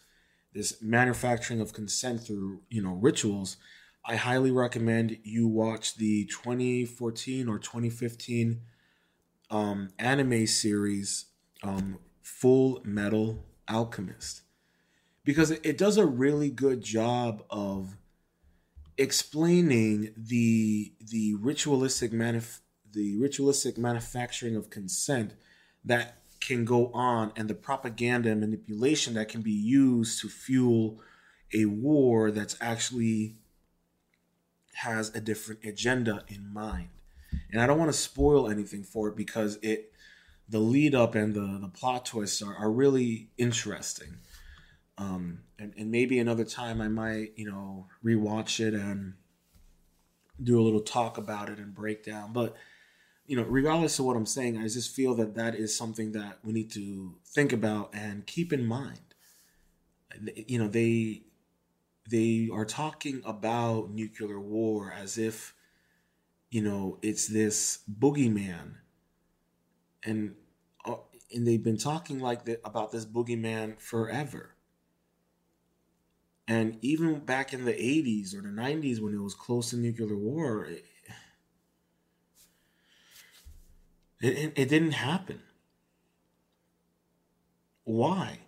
this 0.55 0.81
manufacturing 0.81 1.61
of 1.61 1.75
consent 1.75 2.23
through 2.23 2.63
you 2.71 2.81
know 2.81 2.93
rituals 2.95 3.59
i 4.07 4.17
highly 4.17 4.51
recommend 4.51 5.19
you 5.25 5.47
watch 5.47 5.97
the 5.97 6.25
2014 6.27 7.49
or 7.49 7.59
2015 7.59 8.63
um, 9.51 9.91
anime 9.99 10.47
series 10.47 11.27
um, 11.63 11.99
Full 12.23 12.81
Metal 12.85 13.45
Alchemist 13.69 14.43
because 15.25 15.51
it, 15.51 15.77
does 15.77 15.97
a 15.97 16.07
really 16.07 16.51
good 16.51 16.83
job 16.83 17.43
of 17.51 17.97
explaining 18.97 20.15
the 20.17 20.93
the 21.01 21.35
ritualistic 21.35 22.13
manif- 22.13 22.61
the 22.93 23.17
ritualistic 23.17 23.77
manufacturing 23.77 24.57
of 24.57 24.71
consent 24.71 25.35
that 25.85 26.19
can 26.41 26.65
go 26.65 26.93
on 26.93 27.33
and 27.37 27.51
the 27.51 27.55
propaganda 27.55 28.31
and 28.31 28.41
manipulation 28.41 29.15
that 29.15 29.29
can 29.29 29.43
be 29.43 29.51
used 29.51 30.21
to 30.21 30.29
fuel 30.29 31.01
a 31.53 31.65
war 31.65 32.31
that's 32.31 32.57
actually 32.61 33.37
has 34.75 35.15
a 35.15 35.21
different 35.21 35.65
agenda 35.65 36.23
in 36.29 36.53
mind. 36.53 36.89
And 37.51 37.61
I 37.61 37.67
don't 37.67 37.79
want 37.79 37.91
to 37.91 37.99
spoil 37.99 38.49
anything 38.49 38.85
for 38.85 39.09
it 39.09 39.17
because 39.17 39.59
it 39.63 39.93
the 40.49 40.59
lead 40.61 40.95
up 40.95 41.15
and 41.15 41.35
the, 41.35 41.59
the 41.61 41.69
plot 41.69 42.07
twists 42.07 42.43
are, 42.43 42.55
are 42.55 42.71
really 42.71 43.31
interesting. 43.37 44.19
Um, 44.99 45.41
and, 45.59 45.75
and 45.77 45.91
maybe 45.91 46.19
another 46.19 46.45
time 46.45 46.81
I 46.81 46.89
might, 46.89 47.33
you 47.37 47.51
know, 47.51 47.89
rewatch 48.05 48.61
it 48.61 48.73
and 48.75 49.15
do 50.43 50.61
a 50.61 50.63
little 50.63 50.81
talk 50.81 51.19
about 51.19 51.51
it 51.51 51.59
and 51.59 51.75
breakdown. 51.75 52.33
But, 52.33 52.57
you 53.27 53.37
know, 53.37 53.43
regardless 53.43 53.99
of 53.99 54.05
what 54.05 54.17
I'm 54.17 54.27
saying, 54.27 54.57
I 54.57 54.63
just 54.69 54.95
feel 54.95 55.15
that 55.17 55.35
that 55.35 55.55
is 55.55 55.77
something 55.77 56.13
that 56.13 56.39
we 56.45 56.53
need 56.53 56.71
to 56.73 57.17
think 57.27 57.53
about 57.53 57.91
and 57.93 58.27
keep 58.27 58.53
in 58.53 58.65
mind. 58.65 59.01
You 60.47 60.59
know, 60.59 60.69
they 60.69 61.23
they 62.09 62.49
are 62.53 62.65
talking 62.65 63.21
about 63.25 63.91
nuclear 63.91 64.39
war 64.39 64.95
as 64.97 65.19
if, 65.19 65.55
you 66.51 66.63
know, 66.63 66.99
it's 67.03 67.27
this 67.27 67.81
boogeyman 67.91 68.77
and 70.07 70.35
uh, 70.85 70.97
and 71.35 71.47
they've 71.47 71.63
been 71.63 71.79
talking 71.79 72.21
like 72.21 72.45
that 72.47 72.61
about 72.65 72.93
this 72.93 73.05
boogeyman 73.05 73.81
forever. 73.81 74.55
And 76.49 76.79
even 76.83 77.21
back 77.21 77.53
in 77.53 77.65
the 77.65 77.73
80s 77.75 78.35
or 78.35 78.41
the 78.41 78.49
90s 78.51 79.01
when 79.01 79.15
it 79.15 79.21
was 79.21 79.35
close 79.35 79.71
to 79.71 79.77
nuclear 79.77 80.17
war, 80.17 80.65
it, 80.65 80.85
it, 84.21 84.53
it 84.57 84.69
didn't 84.69 84.93
happen. 84.93 85.43
Why? 87.85 88.41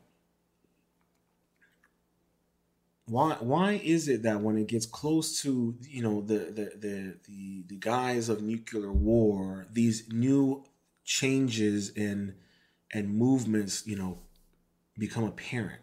Why 3.06 3.36
why 3.40 3.72
is 3.72 4.06
it 4.08 4.22
that 4.24 4.42
when 4.42 4.58
it 4.58 4.66
gets 4.68 4.84
close 4.84 5.40
to 5.42 5.76
you 5.88 6.02
know 6.02 6.20
the 6.20 6.38
the 6.58 6.72
the 6.78 7.16
the, 7.26 7.62
the 7.66 7.76
guise 7.76 8.28
of 8.28 8.42
nuclear 8.42 8.92
war, 8.92 9.66
these 9.72 10.12
new 10.12 10.64
changes 11.08 11.88
in 11.88 12.34
and 12.92 13.14
movements, 13.14 13.86
you 13.86 13.96
know, 13.96 14.18
become 14.98 15.24
apparent. 15.24 15.80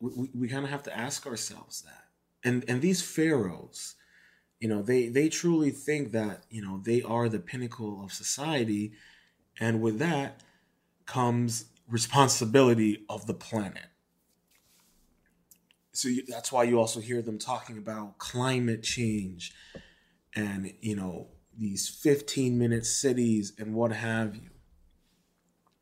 We, 0.00 0.10
we, 0.14 0.30
we 0.34 0.48
kind 0.48 0.64
of 0.64 0.70
have 0.70 0.84
to 0.84 0.96
ask 0.96 1.26
ourselves 1.26 1.82
that. 1.82 2.04
And 2.44 2.64
and 2.68 2.80
these 2.80 3.02
pharaohs, 3.02 3.96
you 4.60 4.68
know, 4.68 4.82
they 4.82 5.08
they 5.08 5.28
truly 5.28 5.70
think 5.70 6.12
that 6.12 6.44
you 6.48 6.62
know 6.62 6.78
they 6.84 7.02
are 7.02 7.28
the 7.28 7.40
pinnacle 7.40 8.04
of 8.04 8.12
society, 8.12 8.92
and 9.58 9.82
with 9.82 9.98
that 9.98 10.42
comes 11.06 11.66
responsibility 11.88 13.04
of 13.08 13.26
the 13.26 13.34
planet. 13.34 13.86
So 15.92 16.08
you, 16.08 16.24
that's 16.28 16.52
why 16.52 16.64
you 16.64 16.78
also 16.78 17.00
hear 17.00 17.20
them 17.20 17.38
talking 17.38 17.78
about 17.78 18.18
climate 18.18 18.84
change, 18.84 19.52
and 20.36 20.72
you 20.80 20.94
know 20.94 21.33
these 21.58 21.88
15 21.88 22.58
minute 22.58 22.86
cities 22.86 23.52
and 23.58 23.74
what 23.74 23.92
have 23.92 24.34
you. 24.34 24.50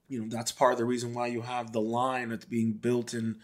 You 0.09 0.23
know, 0.23 0.29
that's 0.29 0.53
part 0.53 0.73
of 0.73 0.79
the 0.79 0.85
reason 0.85 1.15
why 1.15 1.29
you 1.29 1.41
have 1.43 1.73
the 1.73 1.81
line 1.81 2.29
that's 2.29 2.45
being 2.45 2.73
built 2.73 3.15
in 3.15 3.37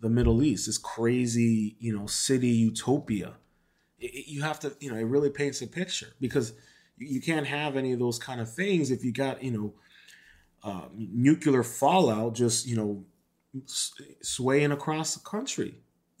the 0.00 0.08
Middle 0.08 0.42
East, 0.42 0.66
this 0.66 0.78
crazy, 0.78 1.76
you 1.78 1.96
know, 1.96 2.06
city 2.06 2.48
utopia. 2.48 3.34
It, 3.98 4.26
you 4.26 4.42
have 4.42 4.58
to, 4.60 4.74
you 4.80 4.90
know, 4.90 4.96
it 4.96 5.04
really 5.04 5.30
paints 5.30 5.60
a 5.62 5.66
picture 5.66 6.08
because 6.20 6.54
you 6.98 7.20
can't 7.20 7.46
have 7.46 7.76
any 7.76 7.92
of 7.92 7.98
those 7.98 8.18
kind 8.18 8.40
of 8.40 8.52
things 8.52 8.90
if 8.90 9.04
you 9.04 9.12
got, 9.12 9.42
you 9.42 9.50
know, 9.50 9.74
uh, 10.64 10.88
nuclear 10.94 11.62
fallout 11.62 12.34
just, 12.34 12.66
you 12.66 12.76
know, 12.76 13.04
swaying 14.22 14.72
across 14.72 15.14
the 15.14 15.20
country. 15.20 15.74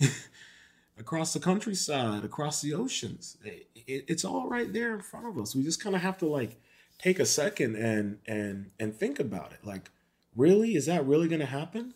across 1.02 1.32
the 1.32 1.40
countryside, 1.40 2.24
across 2.24 2.62
the 2.62 2.72
oceans. 2.72 3.36
It, 3.44 3.66
it, 3.74 4.04
it's 4.06 4.24
all 4.24 4.48
right 4.48 4.72
there 4.72 4.94
in 4.94 5.02
front 5.02 5.26
of 5.26 5.36
us. 5.36 5.54
We 5.54 5.64
just 5.64 5.82
kind 5.82 5.96
of 5.96 6.02
have 6.02 6.16
to 6.18 6.26
like 6.26 6.60
take 6.98 7.18
a 7.18 7.26
second 7.26 7.74
and 7.74 8.18
and 8.26 8.70
and 8.78 8.94
think 8.94 9.18
about 9.18 9.52
it. 9.52 9.58
Like, 9.64 9.90
really, 10.36 10.76
is 10.76 10.86
that 10.86 11.04
really 11.04 11.26
going 11.26 11.40
to 11.40 11.46
happen? 11.46 11.94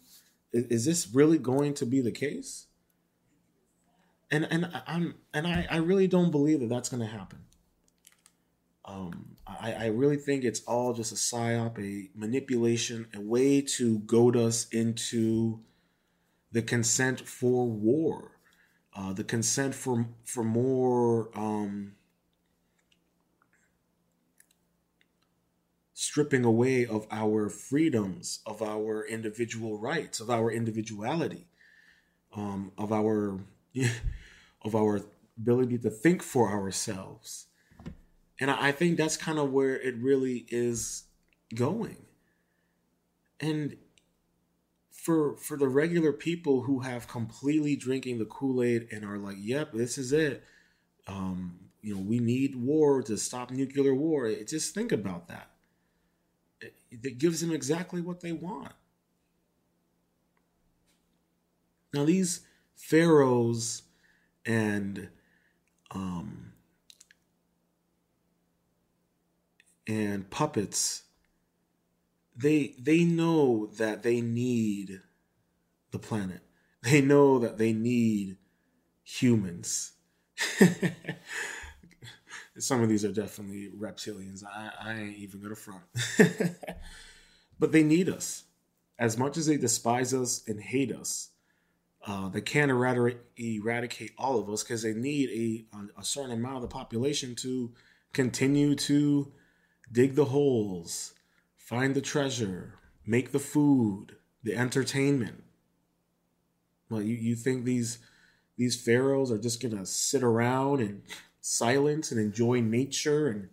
Is, 0.53 0.65
is, 0.67 0.85
this 0.85 1.15
really 1.15 1.39
going 1.39 1.75
to 1.75 1.87
be 1.87 2.01
the 2.01 2.11
case? 2.11 2.67
And 4.29 4.47
and 4.51 4.69
I'm 4.89 5.15
and 5.33 5.47
I 5.47 5.69
I 5.71 5.77
really 5.77 6.09
don't 6.09 6.33
believe 6.33 6.59
that 6.61 6.69
that's 6.69 6.89
going 6.89 7.03
to 7.03 7.19
happen. 7.19 7.39
Um, 8.85 9.37
I, 9.47 9.73
I 9.73 9.87
really 9.87 10.17
think 10.17 10.43
it's 10.43 10.63
all 10.63 10.93
just 10.95 11.13
a 11.13 11.17
psyop, 11.17 11.79
a 11.79 12.09
manipulation, 12.17 13.07
a 13.15 13.21
way 13.21 13.61
to 13.61 13.99
goad 14.01 14.37
us 14.37 14.69
into 14.71 15.61
the 16.53 16.63
consent 16.63 17.21
for 17.21 17.69
war 17.69 18.36
uh, 18.97 19.13
the 19.13 19.25
consent 19.25 19.75
for 19.75 20.07
for 20.25 20.43
more 20.43 21.29
um, 21.35 21.93
stripping 25.93 26.45
away 26.45 26.87
of 26.87 27.07
our 27.11 27.51
freedoms, 27.51 28.41
of 28.47 28.63
our 28.63 29.07
individual 29.07 29.79
rights, 29.79 30.19
of 30.19 30.31
our 30.31 30.51
individuality, 30.51 31.47
um, 32.35 32.73
of 32.79 32.91
our 32.91 33.39
of 34.63 34.75
our 34.75 35.03
ability 35.37 35.77
to 35.79 35.91
think 35.91 36.23
for 36.23 36.49
ourselves. 36.49 37.47
And 38.41 38.51
I, 38.51 38.69
I 38.69 38.73
think 38.73 38.97
that's 38.97 39.17
kind 39.17 39.39
of 39.39 39.53
where 39.53 39.79
it 39.79 39.95
really 39.97 40.47
is 40.49 41.05
going. 41.55 41.99
And 43.41 43.77
for 45.07 45.37
for 45.37 45.57
the 45.57 45.69
regular 45.69 46.13
people 46.13 46.63
who 46.63 46.81
have 46.81 47.07
completely 47.07 47.77
drinking 47.77 48.19
the 48.19 48.25
Kool-Aid 48.25 48.89
and 48.91 49.05
are 49.05 49.19
like, 49.19 49.37
"Yep, 49.39 49.73
this 49.73 49.99
is 49.99 50.13
it." 50.13 50.43
Um, 51.07 51.61
you 51.81 51.95
know, 51.95 52.01
we 52.01 52.19
need 52.19 52.57
war 52.57 53.05
to 53.05 53.17
stop 53.17 53.53
nuclear 53.53 53.95
war. 53.95 54.27
It, 54.27 54.49
just 54.49 54.75
think 54.75 54.91
about 54.91 55.29
that. 55.29 55.51
It, 56.61 56.75
it 56.91 57.19
gives 57.19 57.41
them 57.41 57.53
exactly 57.53 58.01
what 58.01 58.21
they 58.21 58.33
want. 58.33 58.73
Now 61.95 62.05
these 62.05 62.41
pharaohs 62.75 63.83
and 64.45 65.09
um, 65.93 66.53
and 69.87 70.29
puppets 70.31 71.05
they 72.37 72.75
they 72.79 73.05
know 73.05 73.67
that 73.79 74.03
they 74.03 74.21
need 74.21 75.01
the 75.91 75.99
planet. 75.99 76.41
They 76.83 77.01
know 77.01 77.39
that 77.39 77.59
they 77.59 77.73
need 77.73 78.37
humans. 79.03 79.93
Some 82.59 82.83
of 82.83 82.89
these 82.89 83.05
are 83.05 83.13
definitely 83.13 83.71
reptilians. 83.79 84.43
I, 84.45 84.71
I 84.81 84.95
ain't 84.95 85.17
even 85.19 85.43
gonna 85.43 85.55
front. 85.55 85.83
but 87.59 87.73
they 87.73 87.83
need 87.83 88.09
us. 88.09 88.45
As 88.99 89.19
much 89.19 89.37
as 89.37 89.47
they 89.47 89.59
despise 89.59 90.15
us 90.15 90.43
and 90.47 90.61
hate 90.61 90.91
us, 90.91 91.31
uh, 92.07 92.29
they 92.29 92.41
can't 92.41 92.71
eradicate, 92.71 94.13
all 94.17 94.39
of 94.39 94.49
us 94.49 94.63
because 94.63 94.83
they 94.83 94.95
need 94.95 95.67
a, 95.75 96.01
a 96.01 96.05
certain 96.05 96.31
amount 96.31 96.57
of 96.57 96.63
the 96.63 96.69
population 96.69 97.35
to 97.35 97.73
continue 98.13 98.75
to 98.75 99.33
dig 99.91 100.15
the 100.15 100.25
holes, 100.25 101.15
find 101.67 101.97
the 101.97 102.01
treasure, 102.01 102.75
make 103.05 103.33
the 103.33 103.41
food, 103.41 104.15
the 104.45 104.55
entertainment. 104.55 105.43
Well, 106.89 107.03
you, 107.03 107.17
you 107.17 107.35
think 107.35 107.65
these 107.65 107.99
these 108.57 108.81
pharaohs 108.81 109.31
are 109.31 109.39
just 109.39 109.61
gonna 109.61 109.85
sit 109.85 110.23
around 110.23 110.81
in 110.81 111.03
silence 111.41 112.11
and 112.13 112.21
enjoy 112.21 112.61
nature 112.61 113.27
and 113.27 113.49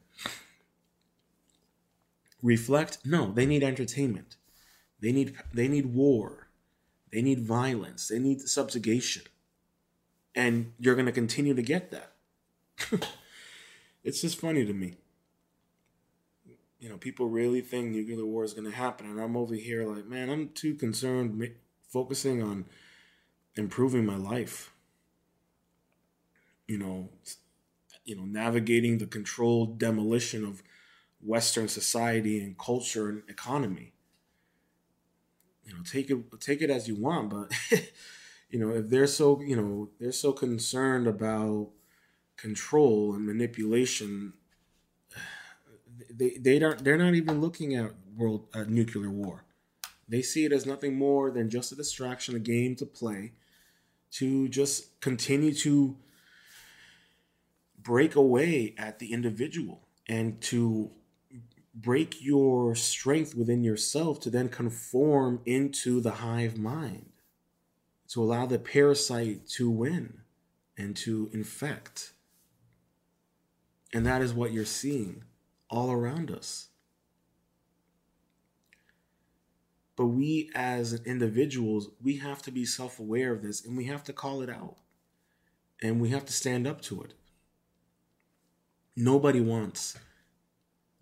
reflect? 2.41 2.99
No, 3.03 3.31
they 3.31 3.47
need 3.47 3.63
entertainment. 3.63 4.37
They 5.01 5.11
need 5.11 5.35
they 5.51 5.67
need 5.67 5.87
war. 5.87 6.49
They 7.11 7.23
need 7.23 7.39
violence. 7.39 8.07
They 8.07 8.19
need 8.19 8.41
subjugation. 8.41 9.23
And 10.35 10.73
you're 10.77 10.95
gonna 10.95 11.11
continue 11.11 11.55
to 11.55 11.63
get 11.63 11.89
that. 11.89 12.13
it's 14.03 14.21
just 14.21 14.39
funny 14.39 14.65
to 14.65 14.73
me 14.73 14.97
you 16.83 16.89
know, 16.89 16.97
people 16.97 17.29
really 17.29 17.61
think 17.61 17.91
nuclear 17.91 18.25
war 18.25 18.43
is 18.43 18.53
going 18.53 18.69
to 18.69 18.75
happen, 18.75 19.05
and 19.05 19.17
I'm 19.17 19.37
over 19.37 19.55
here 19.55 19.85
like, 19.85 20.05
man, 20.05 20.29
I'm 20.29 20.49
too 20.49 20.75
concerned 20.75 21.49
focusing 21.87 22.43
on 22.43 22.65
improving 23.55 24.05
my 24.05 24.17
life. 24.17 24.73
You 26.67 26.77
know, 26.77 27.09
you 28.03 28.17
know, 28.17 28.25
navigating 28.25 28.97
the 28.97 29.05
controlled 29.05 29.79
demolition 29.79 30.43
of 30.43 30.61
Western 31.21 31.69
society 31.69 32.43
and 32.43 32.57
culture 32.57 33.07
and 33.07 33.23
economy. 33.29 33.93
You 35.63 35.75
know, 35.75 35.83
take 35.89 36.09
it 36.09 36.17
take 36.41 36.61
it 36.61 36.69
as 36.69 36.89
you 36.89 36.97
want, 36.97 37.29
but 37.29 37.49
you 38.49 38.59
know, 38.59 38.71
if 38.71 38.89
they're 38.89 39.07
so 39.07 39.39
you 39.39 39.55
know 39.55 39.89
they're 40.01 40.11
so 40.11 40.33
concerned 40.33 41.07
about 41.07 41.69
control 42.35 43.13
and 43.13 43.25
manipulation 43.25 44.33
they 46.15 46.37
they 46.39 46.59
don't 46.59 46.83
they're 46.83 46.97
not 46.97 47.15
even 47.15 47.41
looking 47.41 47.75
at 47.75 47.91
world 48.15 48.47
uh, 48.53 48.63
nuclear 48.67 49.09
war. 49.09 49.43
They 50.07 50.21
see 50.21 50.45
it 50.45 50.51
as 50.51 50.65
nothing 50.65 50.95
more 50.95 51.31
than 51.31 51.49
just 51.49 51.71
a 51.71 51.75
distraction, 51.75 52.35
a 52.35 52.39
game 52.39 52.75
to 52.75 52.85
play, 52.85 53.31
to 54.11 54.47
just 54.49 54.99
continue 55.01 55.53
to 55.55 55.95
break 57.81 58.15
away 58.15 58.75
at 58.77 58.99
the 58.99 59.11
individual 59.11 59.87
and 60.07 60.39
to 60.41 60.91
break 61.73 62.21
your 62.21 62.75
strength 62.75 63.33
within 63.33 63.63
yourself 63.63 64.19
to 64.21 64.29
then 64.29 64.49
conform 64.49 65.41
into 65.45 65.99
the 65.99 66.11
hive 66.11 66.57
mind, 66.57 67.09
to 68.09 68.21
allow 68.21 68.45
the 68.45 68.59
parasite 68.59 69.47
to 69.47 69.69
win 69.69 70.19
and 70.77 70.95
to 70.97 71.29
infect. 71.33 72.13
And 73.93 74.05
that 74.05 74.21
is 74.21 74.33
what 74.33 74.51
you're 74.51 74.65
seeing 74.65 75.23
all 75.73 75.91
around 75.91 76.29
us. 76.29 76.67
But 79.95 80.05
we 80.05 80.51
as 80.53 81.01
individuals, 81.03 81.89
we 82.01 82.17
have 82.17 82.43
to 82.43 82.51
be 82.51 82.63
self 82.63 82.99
aware 82.99 83.33
of 83.33 83.41
this 83.41 83.65
and 83.65 83.75
we 83.75 83.85
have 83.85 84.03
to 84.05 84.13
call 84.13 84.43
it 84.43 84.49
out. 84.49 84.77
And 85.81 85.99
we 85.99 86.09
have 86.09 86.25
to 86.25 86.33
stand 86.33 86.67
up 86.67 86.81
to 86.83 87.01
it. 87.01 87.15
Nobody 88.95 89.41
wants 89.41 89.97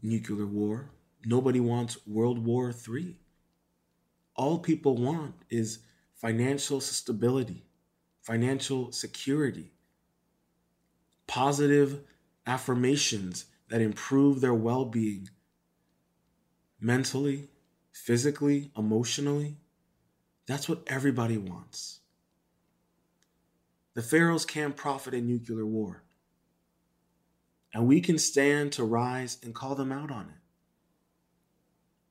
nuclear 0.01 0.45
war. 0.45 0.89
Nobody 1.25 1.59
wants 1.59 1.97
World 2.07 2.43
War 2.43 2.71
III. 2.71 3.17
All 4.35 4.57
people 4.57 4.95
want 4.95 5.35
is 5.49 5.79
financial 6.15 6.79
stability, 6.79 7.65
financial 8.21 8.91
security, 8.93 9.71
positive 11.27 11.99
affirmations 12.47 13.45
that 13.71 13.81
improve 13.81 14.41
their 14.41 14.53
well 14.53 14.83
being 14.83 15.29
mentally, 16.79 17.47
physically, 17.93 18.69
emotionally. 18.77 19.55
That's 20.45 20.67
what 20.67 20.83
everybody 20.87 21.37
wants. 21.37 22.01
The 23.93 24.01
pharaohs 24.01 24.45
can't 24.45 24.75
profit 24.75 25.13
in 25.13 25.25
nuclear 25.25 25.65
war. 25.65 26.03
And 27.73 27.87
we 27.87 28.01
can 28.01 28.17
stand 28.17 28.73
to 28.73 28.83
rise 28.83 29.37
and 29.41 29.55
call 29.55 29.75
them 29.75 29.93
out 29.93 30.11
on 30.11 30.25
it 30.25 30.41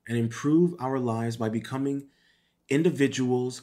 and 0.07 0.17
improve 0.17 0.73
our 0.79 0.97
lives 0.97 1.37
by 1.37 1.49
becoming 1.49 2.07
individuals 2.69 3.61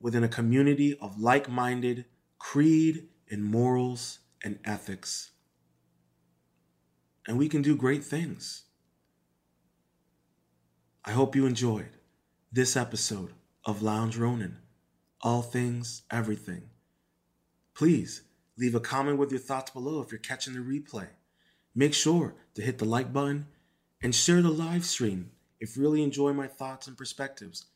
within 0.00 0.22
a 0.22 0.28
community 0.28 0.96
of 1.00 1.18
like 1.18 1.48
minded 1.48 2.04
creed 2.38 3.08
and 3.28 3.44
morals 3.44 4.20
and 4.44 4.60
ethics. 4.64 5.32
And 7.28 7.38
we 7.38 7.48
can 7.48 7.62
do 7.62 7.76
great 7.76 8.02
things. 8.02 8.64
I 11.04 11.12
hope 11.12 11.36
you 11.36 11.46
enjoyed 11.46 11.90
this 12.50 12.76
episode 12.76 13.34
of 13.64 13.82
Lounge 13.82 14.16
Ronin 14.16 14.58
All 15.22 15.42
Things, 15.42 16.02
Everything. 16.10 16.70
Please 17.74 18.22
Leave 18.58 18.74
a 18.74 18.80
comment 18.80 19.18
with 19.18 19.30
your 19.30 19.38
thoughts 19.38 19.70
below 19.70 20.02
if 20.02 20.10
you're 20.10 20.18
catching 20.18 20.52
the 20.54 20.58
replay. 20.58 21.06
Make 21.76 21.94
sure 21.94 22.34
to 22.54 22.62
hit 22.62 22.78
the 22.78 22.84
like 22.84 23.12
button 23.12 23.46
and 24.02 24.12
share 24.12 24.42
the 24.42 24.50
live 24.50 24.84
stream 24.84 25.30
if 25.60 25.76
you 25.76 25.82
really 25.82 26.02
enjoy 26.02 26.32
my 26.32 26.48
thoughts 26.48 26.88
and 26.88 26.98
perspectives. 26.98 27.66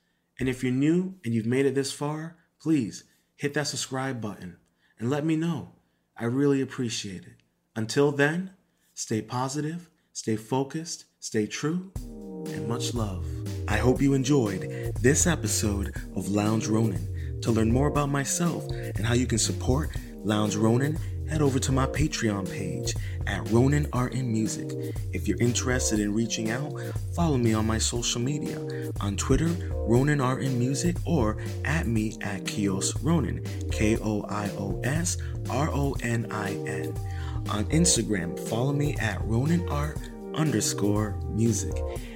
And 0.41 0.49
if 0.49 0.65
you're 0.65 0.73
new 0.73 1.15
and 1.25 1.33
you've 1.33 1.47
made 1.47 1.67
it 1.67 1.77
this 1.77 1.93
far, 1.93 2.37
please 2.61 3.05
hit 3.37 3.55
that 3.55 3.69
subscribe 3.69 4.21
button 4.21 4.57
and 4.99 5.09
let 5.09 5.25
me 5.25 5.37
know. 5.37 5.71
I 6.17 6.25
really 6.25 6.61
appreciate 6.61 7.23
it. 7.23 7.37
Until 7.77 8.11
then, 8.11 8.51
stay 9.03 9.21
positive, 9.21 9.91
stay 10.13 10.37
focused, 10.37 11.07
stay 11.19 11.45
true, 11.45 11.91
and 12.47 12.69
much 12.69 12.95
love. 12.95 13.27
I 13.67 13.77
hope 13.77 14.01
you 14.01 14.15
enjoyed 14.15 14.93
this 15.01 15.27
episode 15.27 15.93
of 16.15 16.29
Lounge 16.29 16.69
Ronin. 16.69 17.09
To 17.43 17.51
learn 17.51 17.73
more 17.73 17.89
about 17.89 18.11
myself 18.11 18.71
and 18.71 19.05
how 19.05 19.15
you 19.15 19.27
can 19.27 19.39
support 19.39 19.91
Lounge 20.23 20.55
Ronin, 20.55 20.97
head 21.29 21.43
over 21.43 21.59
to 21.59 21.73
my 21.73 21.87
Patreon 21.87 22.49
page 22.49 22.95
at 23.27 23.51
Ronin 23.51 23.89
Art 23.93 24.15
and 24.15 24.31
Music. 24.31 24.71
If 25.13 25.27
you're 25.27 25.41
interested 25.41 25.99
in 25.99 26.15
reaching 26.15 26.53
out, 26.53 26.73
follow 27.17 27.39
me 27.39 27.55
on 27.55 27.67
my 27.67 27.79
social 27.79 28.21
media 28.21 28.61
on 29.01 29.17
Twitter, 29.17 29.51
Ronin 29.73 30.21
Art 30.21 30.43
and 30.43 30.57
Music, 30.57 30.95
or 31.05 31.39
at 31.65 31.89
me 31.89 32.17
at 32.21 32.45
Koios 32.45 32.97
Ronin, 33.03 33.45
K 33.73 33.97
O 33.97 34.25
I 34.29 34.49
O 34.51 34.81
S 34.85 35.17
R 35.51 35.69
O 35.73 35.97
N 36.03 36.29
I 36.31 36.53
N. 36.53 36.95
On 37.51 37.65
Instagram, 37.67 38.39
follow 38.49 38.73
me 38.73 38.97
at 39.01 39.23
Ronin 39.25 39.69
Art 39.69 39.99
underscore 40.35 41.17
music. 41.29 41.75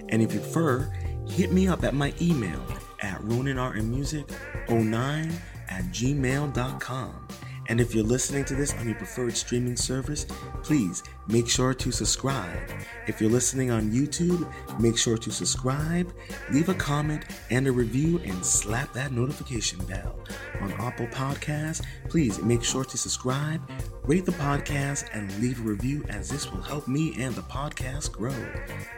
And 0.08 0.22
if 0.22 0.32
you 0.32 0.40
prefer, 0.40 0.90
hit 1.28 1.52
me 1.52 1.68
up 1.68 1.84
at 1.84 1.92
my 1.94 2.14
email 2.20 2.60
at 3.00 3.20
roninartandmusic09 3.22 5.32
at 5.68 5.84
gmail.com. 5.84 7.25
And 7.68 7.80
if 7.80 7.94
you're 7.94 8.04
listening 8.04 8.44
to 8.46 8.54
this 8.54 8.74
on 8.74 8.86
your 8.86 8.94
preferred 8.96 9.36
streaming 9.36 9.76
service, 9.76 10.24
please 10.62 11.02
make 11.26 11.48
sure 11.48 11.74
to 11.74 11.90
subscribe. 11.90 12.70
If 13.06 13.20
you're 13.20 13.30
listening 13.30 13.70
on 13.70 13.90
YouTube, 13.90 14.50
make 14.80 14.96
sure 14.96 15.16
to 15.18 15.30
subscribe, 15.30 16.12
leave 16.52 16.68
a 16.68 16.74
comment 16.74 17.24
and 17.50 17.66
a 17.66 17.72
review, 17.72 18.20
and 18.24 18.44
slap 18.44 18.92
that 18.92 19.12
notification 19.12 19.84
bell. 19.86 20.18
On 20.60 20.72
Apple 20.72 21.06
Podcasts, 21.08 21.84
please 22.08 22.40
make 22.42 22.62
sure 22.62 22.84
to 22.84 22.96
subscribe, 22.96 23.60
rate 24.04 24.26
the 24.26 24.32
podcast, 24.32 25.08
and 25.12 25.36
leave 25.40 25.60
a 25.60 25.68
review 25.68 26.04
as 26.08 26.28
this 26.28 26.50
will 26.50 26.62
help 26.62 26.86
me 26.86 27.14
and 27.22 27.34
the 27.34 27.42
podcast 27.42 28.12
grow. 28.12 28.34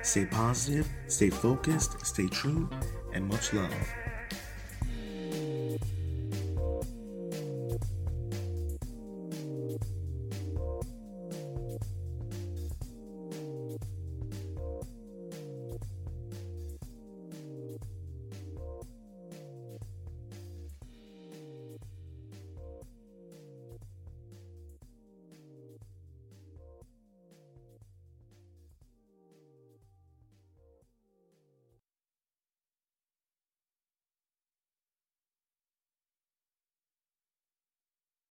Stay 0.03 0.27
positive, 0.27 0.89
stay 1.07 1.31
focused, 1.31 2.05
stay 2.05 2.29
true, 2.29 2.69
and 3.13 3.27
much 3.27 3.53
love. 3.53 3.73